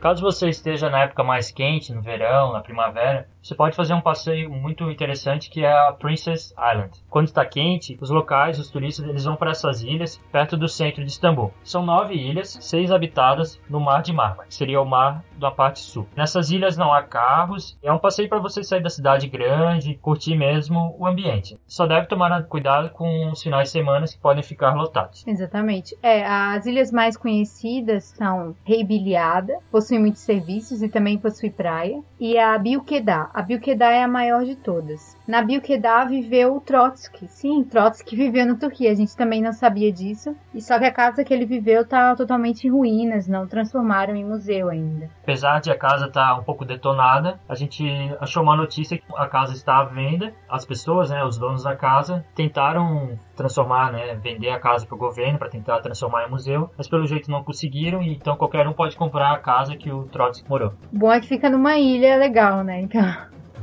[0.00, 4.00] Caso você esteja na época mais quente, no verão, na primavera, você pode fazer um
[4.00, 6.90] passeio muito interessante que é a Princess Island.
[7.08, 11.04] Quando está quente, os locais, os turistas, eles vão para essas ilhas perto do centro
[11.04, 11.52] de Istambul.
[11.64, 15.80] São nove ilhas, seis habitadas no Mar de Mármara, que seria o mar da parte
[15.80, 16.06] sul.
[16.14, 20.36] Nessas ilhas não há carros, é um passeio para você sair da cidade grande, curtir
[20.36, 21.58] mesmo o ambiente.
[21.66, 25.26] Só deve tomar cuidado com os finais de semana que podem ficar lotados.
[25.26, 25.96] Exatamente.
[26.02, 32.38] É, as ilhas mais conhecidas são Reibiliada, possui muitos serviços e também possui praia, e
[32.38, 33.29] a Bilquedá.
[33.32, 35.16] A Bilquedá é a maior de todas.
[35.30, 37.28] Na Bilquedá viveu Trotsky.
[37.28, 38.90] Sim, Trotsky viveu na Turquia.
[38.90, 40.34] A gente também não sabia disso.
[40.52, 44.24] E só que a casa que ele viveu está totalmente em ruínas, não transformaram em
[44.24, 45.08] museu ainda.
[45.22, 47.86] Apesar de a casa estar tá um pouco detonada, a gente
[48.20, 50.34] achou uma notícia que a casa está à venda.
[50.48, 54.98] As pessoas, né, os donos da casa, tentaram transformar, né, vender a casa para o
[54.98, 58.02] governo para tentar transformar em museu, mas pelo jeito não conseguiram.
[58.02, 60.72] E então qualquer um pode comprar a casa que o Trotsky morou.
[60.90, 62.80] Bom é que fica numa ilha legal, né?
[62.80, 63.00] Então.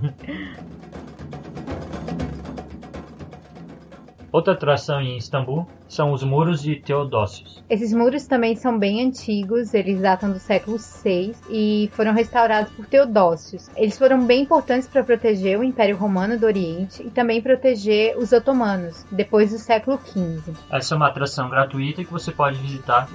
[4.31, 7.63] Outra atração em Istambul são os muros de Teodósios.
[7.69, 12.85] Esses muros também são bem antigos, eles datam do século VI e foram restaurados por
[12.85, 13.69] Teodósios.
[13.75, 18.31] Eles foram bem importantes para proteger o Império Romano do Oriente e também proteger os
[18.33, 20.53] otomanos, depois do século XV.
[20.69, 23.07] Essa é uma atração gratuita que você pode visitar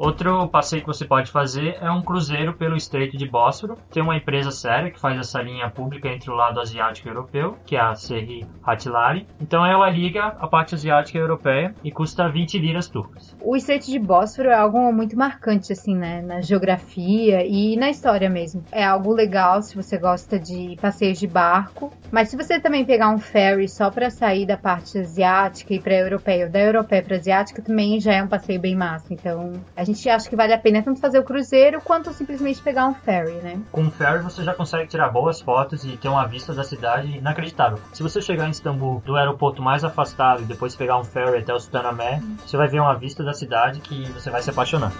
[0.00, 3.76] Outro passeio que você pode fazer é um cruzeiro pelo Estreito de Bósforo.
[3.92, 7.58] Tem uma empresa séria que faz essa linha pública entre o lado asiático e europeu,
[7.66, 9.26] que é a Serri Hatilari.
[9.38, 13.36] Então ela liga a parte asiática e europeia e custa 20 liras turcas.
[13.42, 18.30] O Estreito de Bósforo é algo muito marcante assim, né, na geografia e na história
[18.30, 18.64] mesmo.
[18.72, 23.10] É algo legal se você gosta de passeios de barco, mas se você também pegar
[23.10, 27.16] um ferry só para sair da parte asiática e para europeia, ou da europeia para
[27.16, 29.12] asiática também já é um passeio bem massa.
[29.12, 32.86] Então, a gente acha que vale a pena tanto fazer o cruzeiro quanto simplesmente pegar
[32.86, 33.60] um ferry, né?
[33.70, 37.18] Com um ferry você já consegue tirar boas fotos e ter uma vista da cidade
[37.18, 37.78] inacreditável.
[37.92, 41.52] Se você chegar em Istambul do aeroporto mais afastado e depois pegar um ferry até
[41.52, 42.36] o Sultanahmet, hum.
[42.44, 44.92] você vai ver uma vista da cidade que você vai se apaixonar.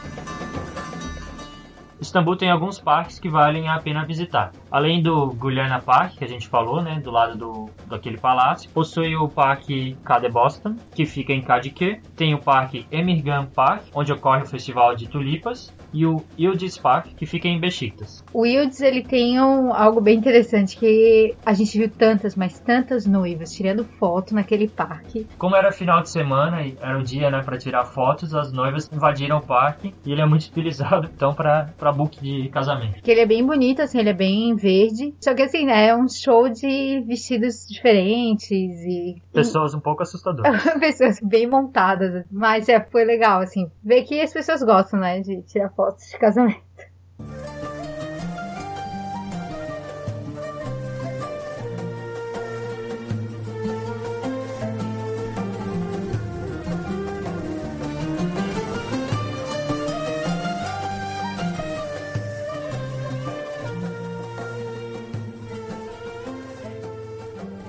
[2.01, 4.53] Istambul tem alguns parques que valem a pena visitar.
[4.70, 9.14] Além do Gulhana Park, que a gente falou, né, do lado do, daquele palácio, possui
[9.14, 9.96] o Parque
[10.32, 12.01] Boston, que fica em Kadike.
[12.16, 17.14] Tem o Parque Emirgan Park, onde ocorre o Festival de Tulipas, e o Yildiz Park,
[17.16, 18.24] que fica em Besiktas.
[18.32, 23.07] O Yildiz, ele tem um, algo bem interessante, que a gente viu tantas, mas tantas
[23.07, 25.26] noivas tirando foto naquele parque.
[25.38, 28.88] Como era final de semana, e era o dia, né, para tirar fotos, as noivas
[28.93, 33.03] invadiram o parque, e ele é muito utilizado, então, para book de casamento.
[33.03, 35.14] Que ele é bem bonito, assim, ele é bem verde.
[35.20, 39.16] Só que assim, né, é um show de vestidos diferentes e.
[39.32, 40.62] Pessoas um pouco assustadoras.
[40.78, 42.24] pessoas bem montadas.
[42.30, 46.70] Mas é, foi legal, assim, ver que as pessoas gostam, né, de tirar スポーかじない。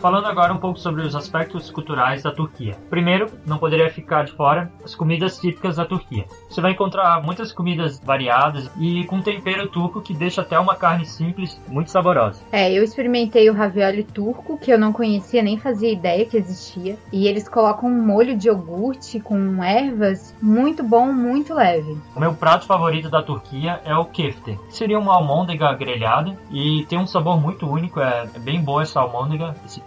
[0.02, 2.76] Falando agora um pouco sobre os aspectos culturais da Turquia.
[2.90, 6.26] Primeiro, não poderia ficar de fora as comidas típicas da Turquia.
[6.50, 11.06] Você vai encontrar muitas comidas variadas e com tempero turco que deixa até uma carne
[11.06, 12.42] simples muito saborosa.
[12.52, 16.98] É, eu experimentei o ravioli turco, que eu não conhecia nem fazia ideia que existia,
[17.14, 21.96] e eles colocam um molho de iogurte com ervas muito bom, muito leve.
[22.16, 24.58] O meu prato favorito da Turquia é o kefte.
[24.68, 29.00] Seria uma almôndega grelhada e tem um sabor muito único, é, é bem boa essa
[29.00, 29.80] almôndega, esse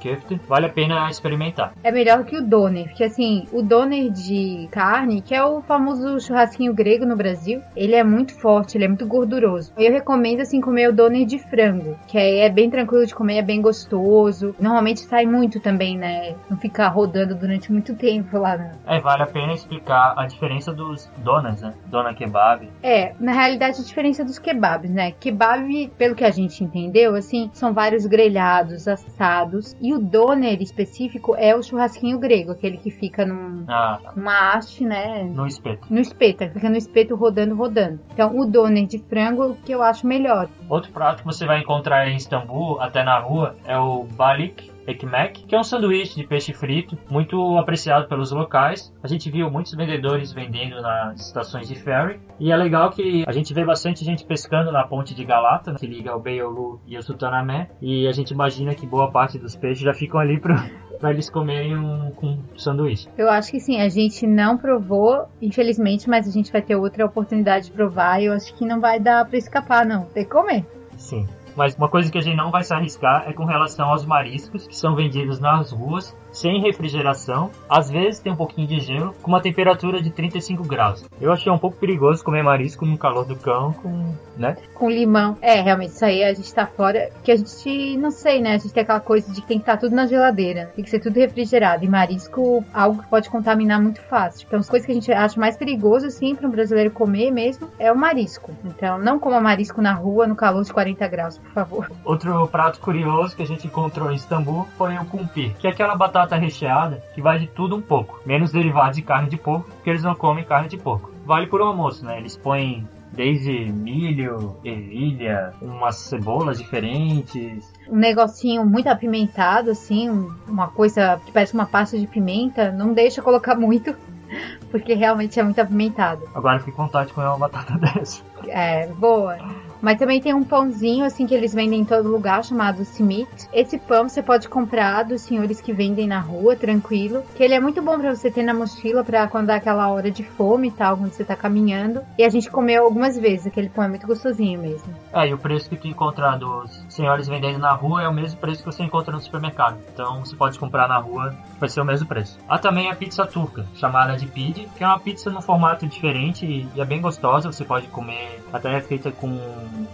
[0.49, 1.73] Vale a pena experimentar.
[1.83, 6.21] É melhor que o doner, porque assim, o doner de carne, que é o famoso
[6.21, 9.73] churrasquinho grego no Brasil, ele é muito forte, ele é muito gorduroso.
[9.77, 13.39] Eu recomendo assim comer o doner de frango, que é, é bem tranquilo de comer,
[13.39, 14.55] é bem gostoso.
[14.61, 16.35] Normalmente sai muito também, né?
[16.51, 18.57] Não ficar rodando durante muito tempo lá.
[18.57, 18.73] Né?
[18.87, 21.75] É, vale a pena explicar a diferença dos donas, né?
[21.87, 22.69] Dona kebab.
[22.83, 25.13] É, na realidade a diferença dos kebabs, né?
[25.13, 31.34] Kebab, pelo que a gente entendeu, assim, são vários grelhados, assados, e o doner específico
[31.36, 34.12] é o churrasquinho grego, aquele que fica num, ah, tá.
[34.16, 35.24] numa haste, né?
[35.24, 35.86] No espeto.
[35.90, 38.01] No espeto, fica no espeto rodando, rodando.
[38.12, 40.49] Então, o doner de frango que eu acho melhor.
[40.68, 45.45] Outro prato que você vai encontrar em Istambul, até na rua, é o balik, Ekmek,
[45.47, 48.93] que é um sanduíche de peixe frito, muito apreciado pelos locais.
[49.03, 52.20] A gente viu muitos vendedores vendendo nas estações de ferry.
[52.39, 55.87] E é legal que a gente vê bastante gente pescando na ponte de Galata, que
[55.87, 57.70] liga o Beyoğlu e o Sultanahmet.
[57.80, 60.55] E a gente imagina que boa parte dos peixes já ficam ali pro,
[60.99, 63.09] para eles comerem um, com sanduíche.
[63.16, 67.05] Eu acho que sim, a gente não provou, infelizmente, mas a gente vai ter outra
[67.05, 70.05] oportunidade de provar e eu acho que não vai dar para escapar, não.
[70.07, 70.64] Tem que comer.
[70.97, 71.26] Sim.
[71.57, 74.67] Mas uma coisa que a gente não vai se arriscar é com relação aos mariscos
[74.67, 79.28] que são vendidos nas ruas sem refrigeração, às vezes tem um pouquinho de gelo, com
[79.28, 81.05] uma temperatura de 35 graus.
[81.20, 84.57] Eu achei um pouco perigoso comer marisco no calor do cão com, né?
[84.74, 85.39] Com limão.
[85.41, 88.55] É, realmente, isso aí a gente tá fora, que a gente, não sei, né?
[88.55, 90.85] A gente tem aquela coisa de que tem que estar tá tudo na geladeira, tem
[90.85, 91.85] que ser tudo refrigerado.
[91.85, 94.45] E marisco, algo que pode contaminar muito fácil.
[94.47, 97.68] Então, as coisas que a gente acha mais perigoso, assim, para um brasileiro comer mesmo,
[97.78, 98.51] é o marisco.
[98.64, 101.91] Então, não coma marisco na rua no calor de 40 graus, por favor.
[102.05, 105.95] Outro prato curioso que a gente encontrou em Istambul foi o kumpir, que é aquela
[105.95, 109.70] batata batata recheada que vai de tudo um pouco, menos derivados de carne de porco,
[109.70, 111.11] porque eles não comem carne de porco.
[111.25, 112.18] Vale por um almoço, né?
[112.18, 117.72] Eles põem desde milho, ervilha, umas cebolas diferentes.
[117.89, 120.11] Um negocinho muito apimentado, assim,
[120.49, 122.72] uma coisa que parece uma pasta de pimenta.
[122.72, 123.95] Não deixa colocar muito,
[124.70, 126.29] porque realmente é muito apimentado.
[126.35, 128.22] Agora fique com vontade de comer uma batata dessa.
[128.49, 129.39] É, boa.
[129.85, 133.28] Mas também tem um pãozinho, assim, que eles vendem em todo lugar, chamado Simit.
[133.53, 137.22] Esse pão você pode comprar dos senhores que vendem na rua, tranquilo.
[137.37, 140.11] Que ele é muito bom para você ter na mochila para quando dá aquela hora
[140.11, 142.01] de fome e tal, quando você tá caminhando.
[142.16, 144.91] E a gente comeu algumas vezes, aquele pão é muito gostosinho mesmo.
[145.12, 148.41] É, e o preço que tu encontra dos senhores vendendo na rua é o mesmo
[148.41, 149.76] preço que você encontra no supermercado.
[149.93, 152.39] Então você pode comprar na rua, vai ser o mesmo preço.
[152.49, 156.47] Há também a pizza turca, chamada de pide, que é uma pizza no formato diferente
[156.74, 157.53] e é bem gostosa.
[157.53, 159.39] Você pode comer, até é feita com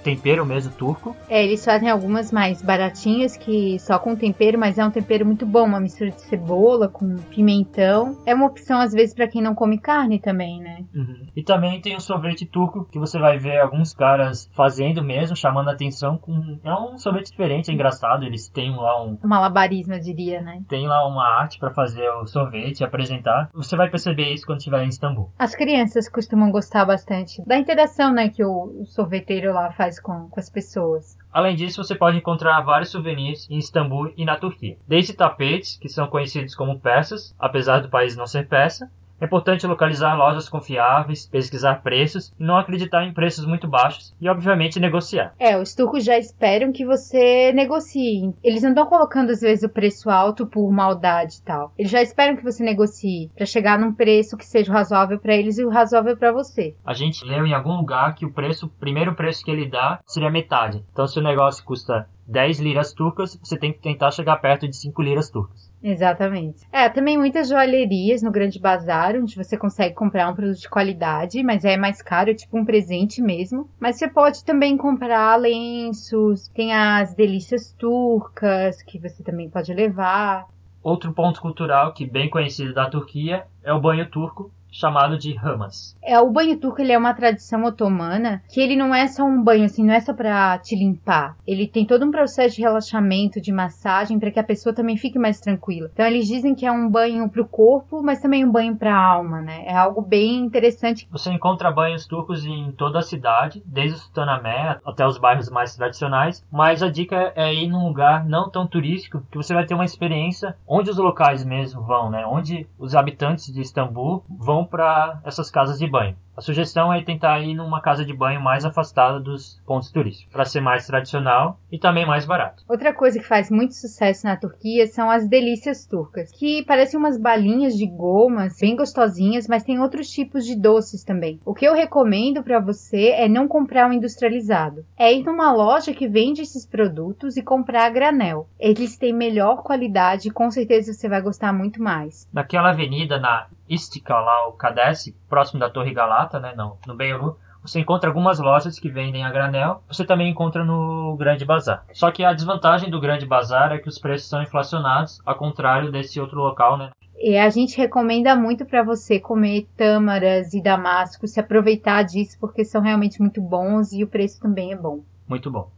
[0.02, 1.16] tempero mesmo turco.
[1.28, 5.46] É, eles fazem algumas mais baratinhas que só com tempero, mas é um tempero muito
[5.46, 8.16] bom, uma mistura de cebola com pimentão.
[8.26, 10.84] É uma opção às vezes para quem não come carne também, né?
[10.94, 11.26] Uhum.
[11.34, 15.68] E também tem o sorvete turco que você vai ver alguns caras fazendo mesmo, chamando
[15.68, 20.00] a atenção com é um sorvete diferente, é engraçado, eles têm lá um malabarismo, eu
[20.00, 20.62] diria, né?
[20.68, 23.48] Tem lá uma arte para fazer o sorvete e apresentar.
[23.54, 25.30] Você vai perceber isso quando estiver em Istambul.
[25.38, 30.40] As crianças costumam gostar bastante da interação, né, que o sorveteiro lá faz com, com
[30.40, 31.18] as pessoas.
[31.32, 34.76] Além disso, você pode encontrar vários souvenirs em Istambul e na Turquia.
[34.86, 38.90] Desde tapetes, que são conhecidos como peças, apesar do país não ser peça,
[39.20, 44.28] é importante localizar lojas confiáveis, pesquisar preços e não acreditar em preços muito baixos e,
[44.28, 45.34] obviamente, negociar.
[45.38, 48.34] É, os turcos já esperam que você negocie.
[48.42, 51.72] Eles não estão colocando, às vezes, o preço alto por maldade e tal.
[51.78, 55.58] Eles já esperam que você negocie para chegar num preço que seja razoável para eles
[55.58, 56.74] e razoável para você.
[56.84, 60.00] A gente leu em algum lugar que o preço, o primeiro preço que ele dá
[60.06, 60.84] seria metade.
[60.92, 64.76] Então, se o negócio custa 10 liras turcas, você tem que tentar chegar perto de
[64.76, 65.69] 5 liras turcas.
[65.82, 66.66] Exatamente.
[66.70, 71.42] É, também muitas joalherias no Grande Bazar, onde você consegue comprar um produto de qualidade,
[71.42, 73.68] mas é mais caro, é tipo um presente mesmo.
[73.78, 80.46] Mas você pode também comprar lenços, tem as delícias turcas, que você também pode levar.
[80.82, 85.96] Outro ponto cultural que bem conhecido da Turquia é o banho turco, chamado de Hamas.
[86.02, 89.42] É, o banho turco ele é uma tradição otomana que ele não é só um
[89.42, 91.36] banho assim, não é só para te limpar.
[91.46, 95.18] Ele tem todo um processo de relaxamento, de massagem para que a pessoa também fique
[95.18, 95.90] mais tranquila.
[95.92, 98.94] Então eles dizem que é um banho para o corpo, mas também um banho para
[98.94, 99.64] a alma, né?
[99.66, 101.08] É algo bem interessante.
[101.10, 105.74] Você encontra banhos turcos em toda a cidade, desde o Sultanamé até os bairros mais
[105.74, 109.74] tradicionais, mas a dica é ir num lugar não tão turístico que você vai ter
[109.74, 112.24] uma experiência onde os locais mesmo vão, né?
[112.26, 116.16] Onde os habitantes de Istambul vão para essas casas de banho.
[116.36, 120.44] A sugestão é tentar ir numa casa de banho mais afastada dos pontos turísticos, para
[120.44, 122.64] ser mais tradicional e também mais barato.
[122.68, 127.18] Outra coisa que faz muito sucesso na Turquia são as delícias turcas, que parecem umas
[127.18, 131.40] balinhas de gomas bem gostosinhas, mas tem outros tipos de doces também.
[131.44, 134.84] O que eu recomendo para você é não comprar o industrializado.
[134.96, 138.48] É ir numa loja que vende esses produtos e comprar a granel.
[138.58, 142.28] Eles têm melhor qualidade e com certeza você vai gostar muito mais.
[142.32, 148.08] Naquela avenida na Istiklal Kadesi, próximo da Torre Galata, né, no, no Beirut, você encontra
[148.08, 151.84] algumas lojas que vendem a granel, você também encontra no Grande Bazar.
[151.92, 155.92] Só que a desvantagem do Grande Bazar é que os preços são inflacionados, ao contrário
[155.92, 156.90] desse outro local, né?
[157.18, 162.64] E a gente recomenda muito para você comer tâmaras e damasco, se aproveitar disso porque
[162.64, 165.00] são realmente muito bons e o preço também é bom.
[165.28, 165.70] Muito bom.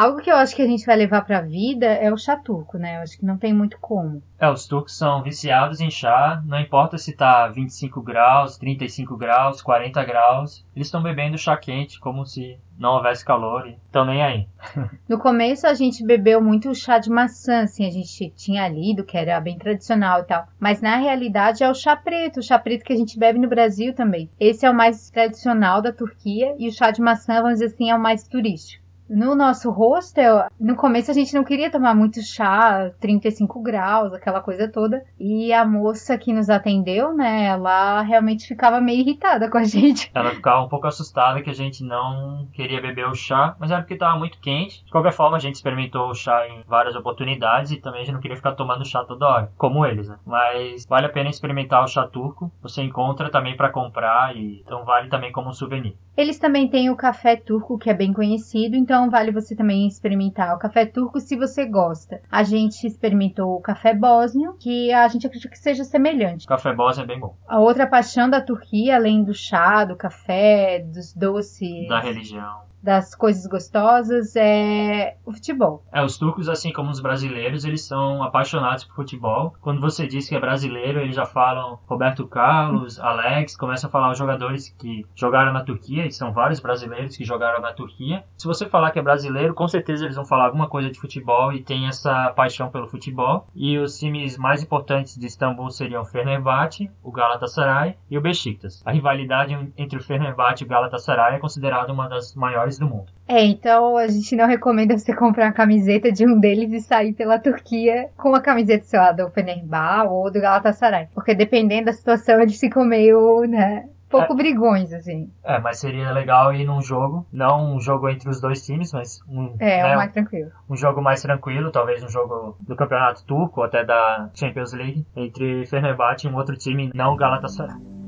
[0.00, 2.34] Algo que eu acho que a gente vai levar para a vida é o chá
[2.34, 2.96] turco, né?
[2.96, 4.22] Eu acho que não tem muito como.
[4.38, 9.60] É, os turcos são viciados em chá, não importa se tá 25 graus, 35 graus,
[9.60, 14.22] 40 graus, eles estão bebendo chá quente como se não houvesse calor e estão nem
[14.22, 14.48] aí.
[15.06, 19.18] no começo a gente bebeu muito chá de maçã, assim, a gente tinha lido que
[19.18, 20.46] era bem tradicional e tal.
[20.58, 23.50] Mas na realidade é o chá preto, o chá preto que a gente bebe no
[23.50, 24.30] Brasil também.
[24.40, 27.90] Esse é o mais tradicional da Turquia e o chá de maçã, vamos dizer assim,
[27.90, 28.88] é o mais turístico.
[29.10, 34.40] No nosso hostel, no começo a gente não queria tomar muito chá, 35 graus, aquela
[34.40, 35.04] coisa toda.
[35.18, 40.08] E a moça que nos atendeu, né, ela realmente ficava meio irritada com a gente.
[40.14, 43.80] Ela ficava um pouco assustada que a gente não queria beber o chá, mas era
[43.80, 44.84] porque estava muito quente.
[44.84, 48.14] De qualquer forma, a gente experimentou o chá em várias oportunidades e também a gente
[48.14, 50.18] não queria ficar tomando chá toda hora, como eles, né?
[50.24, 52.48] Mas vale a pena experimentar o chá turco.
[52.62, 55.96] Você encontra também para comprar e então vale também como um souvenir.
[56.20, 60.54] Eles também têm o café turco, que é bem conhecido, então vale você também experimentar
[60.54, 62.20] o café turco se você gosta.
[62.30, 66.44] A gente experimentou o café bósnio, que a gente acredita que seja semelhante.
[66.44, 67.34] O café bósnio é bem bom.
[67.48, 71.88] A outra paixão da Turquia, além do chá, do café, dos doces.
[71.88, 75.84] Da religião das coisas gostosas é o futebol.
[75.92, 79.54] É, os turcos, assim como os brasileiros, eles são apaixonados por futebol.
[79.60, 84.10] Quando você diz que é brasileiro, eles já falam Roberto Carlos, Alex, começam a falar
[84.10, 88.24] os jogadores que jogaram na Turquia, e são vários brasileiros que jogaram na Turquia.
[88.36, 91.52] Se você falar que é brasileiro, com certeza eles vão falar alguma coisa de futebol
[91.52, 93.46] e tem essa paixão pelo futebol.
[93.54, 98.82] E os times mais importantes de Istambul seriam o Fenerbahçe, o Galatasaray e o Besiktas.
[98.84, 103.06] A rivalidade entre o Fenerbahçe e o Galatasaray é considerada uma das maiores do mundo.
[103.26, 107.12] É, então a gente não recomenda você comprar uma camiseta de um deles e sair
[107.12, 111.08] pela Turquia com a camiseta, sei lá, do Fenerbahçe ou do Galatasaray.
[111.14, 115.30] Porque dependendo da situação, eles ficam meio, né, pouco é, brigões, assim.
[115.44, 119.20] É, mas seria legal ir num jogo, não um jogo entre os dois times, mas
[119.28, 120.50] um, é, né, um mais tranquilo.
[120.68, 125.06] Um jogo mais tranquilo, talvez um jogo do Campeonato Turco, ou até da Champions League,
[125.16, 127.99] entre Fenerbahçe e um outro time, não Galatasaray.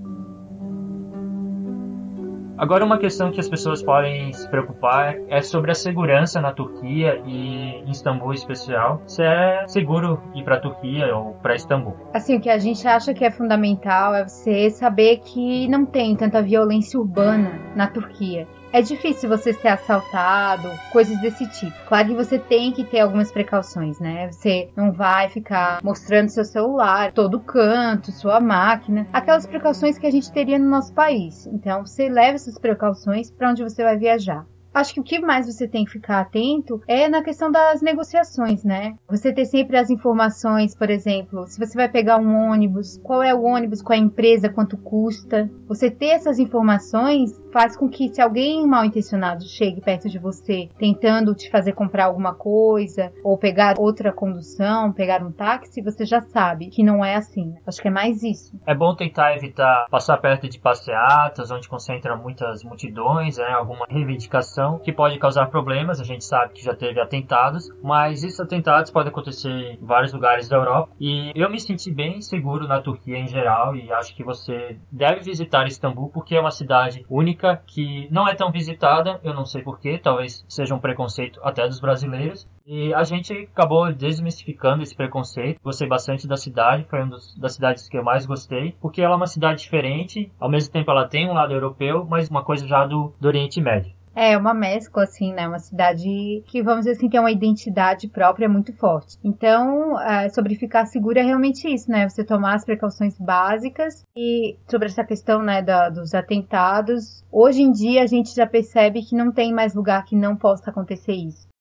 [2.57, 7.21] Agora, uma questão que as pessoas podem se preocupar é sobre a segurança na Turquia
[7.27, 9.03] e em Istambul em especial.
[9.07, 11.97] Se é seguro ir para a Turquia ou para Istambul?
[12.13, 16.15] Assim, o que a gente acha que é fundamental é você saber que não tem
[16.15, 18.47] tanta violência urbana na Turquia.
[18.73, 21.77] É difícil você ser assaltado, coisas desse tipo.
[21.87, 24.33] Claro que você tem que ter algumas precauções, né?
[24.33, 30.11] Você não vai ficar mostrando seu celular, todo canto, sua máquina, aquelas precauções que a
[30.11, 31.47] gente teria no nosso país.
[31.49, 34.47] Então, você leva essas precauções para onde você vai viajar.
[34.75, 38.65] Acho que o que mais você tem que ficar atento é na questão das negociações,
[38.65, 38.95] né?
[39.07, 43.35] Você ter sempre as informações, por exemplo, se você vai pegar um ônibus, qual é
[43.35, 45.51] o ônibus, qual é a empresa, quanto custa.
[45.69, 50.69] Você ter essas informações faz com que se alguém mal intencionado chegue perto de você
[50.79, 56.21] tentando te fazer comprar alguma coisa ou pegar outra condução, pegar um táxi, você já
[56.21, 57.55] sabe que não é assim.
[57.67, 58.59] Acho que é mais isso.
[58.67, 63.51] É bom tentar evitar passar perto de passeatas onde concentra muitas multidões, né?
[63.51, 66.01] Alguma reivindicação que pode causar problemas.
[66.01, 70.49] A gente sabe que já teve atentados, mas esses atentados podem acontecer em vários lugares
[70.49, 70.93] da Europa.
[70.99, 75.21] E eu me senti bem seguro na Turquia em geral e acho que você deve
[75.21, 79.21] visitar Istambul porque é uma cidade única que não é tão visitada.
[79.23, 83.93] Eu não sei porquê, talvez seja um preconceito até dos brasileiros, E a gente acabou
[83.93, 85.61] desmistificando esse preconceito.
[85.63, 89.17] Gostei bastante da cidade, foi uma das cidades que eu mais gostei, porque ela é
[89.17, 92.87] uma cidade diferente, ao mesmo tempo ela tem um lado europeu, mas uma coisa já
[92.87, 93.93] do, do Oriente Médio.
[94.15, 95.49] É, uma mescla, assim, né?
[95.49, 99.19] Uma cidade que, vamos dizer assim, tem uma identidade própria muito forte.
[99.25, 102.09] Então, é, sobre ficar segura é realmente isso, né?
[102.09, 107.25] Você tomar as precauções básicas e sobre essa questão, né, da, dos atentados.
[107.31, 110.71] Hoje em dia a gente já percebe que não tem mais lugar que não possa
[110.71, 111.52] acontecer isso.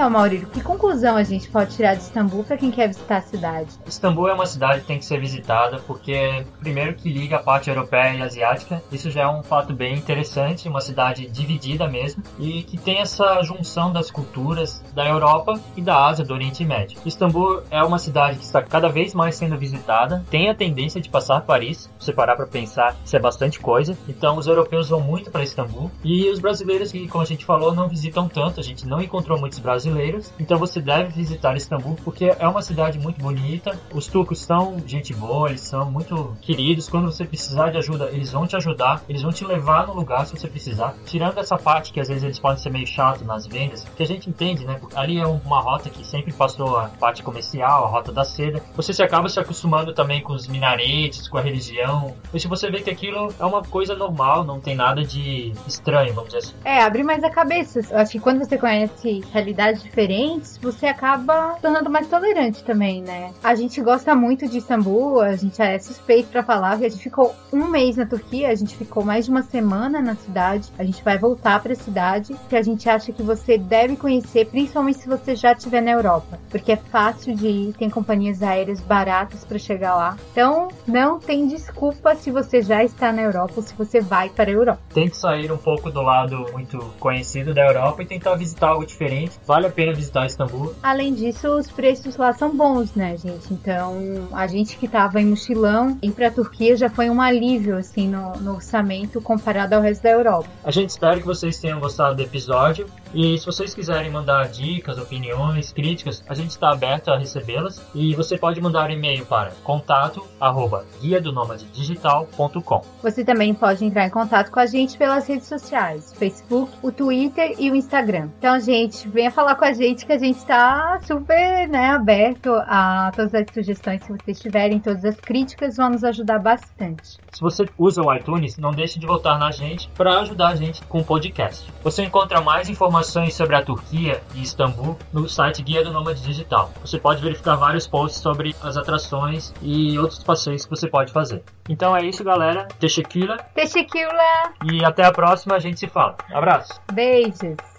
[0.00, 3.20] Então, Maurício, que conclusão a gente pode tirar de Istambul para quem quer visitar a
[3.20, 3.68] cidade?
[3.86, 7.68] Istambul é uma cidade que tem que ser visitada porque, primeiro, que liga a parte
[7.68, 8.82] europeia e asiática.
[8.90, 13.42] Isso já é um fato bem interessante, uma cidade dividida mesmo e que tem essa
[13.42, 16.98] junção das culturas da Europa e da Ásia, do Oriente Médio.
[17.04, 21.10] Istambul é uma cidade que está cada vez mais sendo visitada, tem a tendência de
[21.10, 21.90] passar Paris.
[21.98, 23.94] Se parar para pensar, isso é bastante coisa.
[24.08, 27.74] Então, os europeus vão muito para Istambul e os brasileiros, que, como a gente falou,
[27.74, 28.60] não visitam tanto.
[28.60, 30.32] A gente não encontrou muitos brasileiros brasileiros.
[30.38, 33.78] Então você deve visitar Istambul porque é uma cidade muito bonita.
[33.92, 36.88] Os turcos são gente boa, eles são muito queridos.
[36.88, 40.26] Quando você precisar de ajuda, eles vão te ajudar, eles vão te levar no lugar
[40.26, 40.94] se você precisar.
[41.04, 44.06] Tirando essa parte que às vezes eles podem ser meio chato nas vendas, que a
[44.06, 44.80] gente entende, né?
[44.94, 48.62] Ali é uma rota que sempre passou a parte comercial, a rota da seda.
[48.76, 52.14] Você se acaba se acostumando também com os minaretes, com a religião.
[52.32, 56.14] E se você vê que aquilo é uma coisa normal, não tem nada de estranho,
[56.14, 56.54] vamos dizer assim.
[56.64, 57.80] É, abre mais a cabeça.
[57.90, 63.32] Eu acho que quando você conhece realidade diferentes, você acaba tornando mais tolerante também, né?
[63.42, 67.02] A gente gosta muito de Istambul, a gente é suspeito para falar que a gente
[67.02, 70.84] ficou um mês na Turquia, a gente ficou mais de uma semana na cidade, a
[70.84, 74.98] gente vai voltar para a cidade, que a gente acha que você deve conhecer, principalmente
[74.98, 79.44] se você já estiver na Europa, porque é fácil de ir, tem companhias aéreas baratas
[79.44, 80.16] para chegar lá.
[80.32, 84.50] Então, não tem desculpa se você já está na Europa ou se você vai para
[84.50, 84.80] a Europa.
[84.92, 88.84] Tem que sair um pouco do lado muito conhecido da Europa e tentar visitar algo
[88.84, 89.38] diferente.
[89.46, 90.74] Vale vale a pena visitar Istambul.
[90.82, 93.52] Além disso, os preços lá são bons, né, gente?
[93.52, 98.08] Então, a gente que tava em mochilão, ir pra Turquia já foi um alívio, assim,
[98.08, 100.48] no, no orçamento comparado ao resto da Europa.
[100.64, 102.86] A gente espera que vocês tenham gostado do episódio.
[103.12, 107.84] E se vocês quiserem mandar dicas, opiniões, críticas, a gente está aberto a recebê-las.
[107.94, 111.30] E você pode mandar um e-mail para contato arroba guia do
[111.72, 112.82] digital.com.
[113.02, 117.54] Você também pode entrar em contato com a gente pelas redes sociais, Facebook, o Twitter
[117.58, 118.28] e o Instagram.
[118.38, 123.10] Então, gente, venha falar com a gente que a gente está super né, aberto a
[123.14, 127.18] todas as sugestões que vocês tiverem, todas as críticas vão nos ajudar bastante.
[127.32, 130.82] Se você usa o iTunes, não deixe de votar na gente para ajudar a gente
[130.84, 131.72] com o podcast.
[131.82, 136.70] Você encontra mais informações sobre a Turquia e Istambul no site Guia do Nômade Digital.
[136.80, 141.42] Você pode verificar vários posts sobre as atrações e outros passeios que você pode fazer.
[141.68, 142.66] Então é isso, galera.
[142.78, 143.38] Teşekkürler.
[143.54, 144.52] Teşekkürler.
[144.64, 146.16] E até a próxima, a gente se fala.
[146.32, 146.80] Abraço.
[146.92, 147.69] Beijos.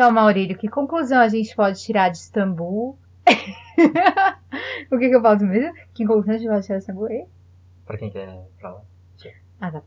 [0.00, 2.98] Então, Maurílio, que conclusão a gente pode tirar de Istambul?
[4.90, 5.74] o que, que eu falo mesmo?
[5.92, 7.28] Que conclusão a gente pode tirar de Istambul?
[7.84, 8.82] Pra quem quer falar.
[9.60, 9.82] Ah, tá.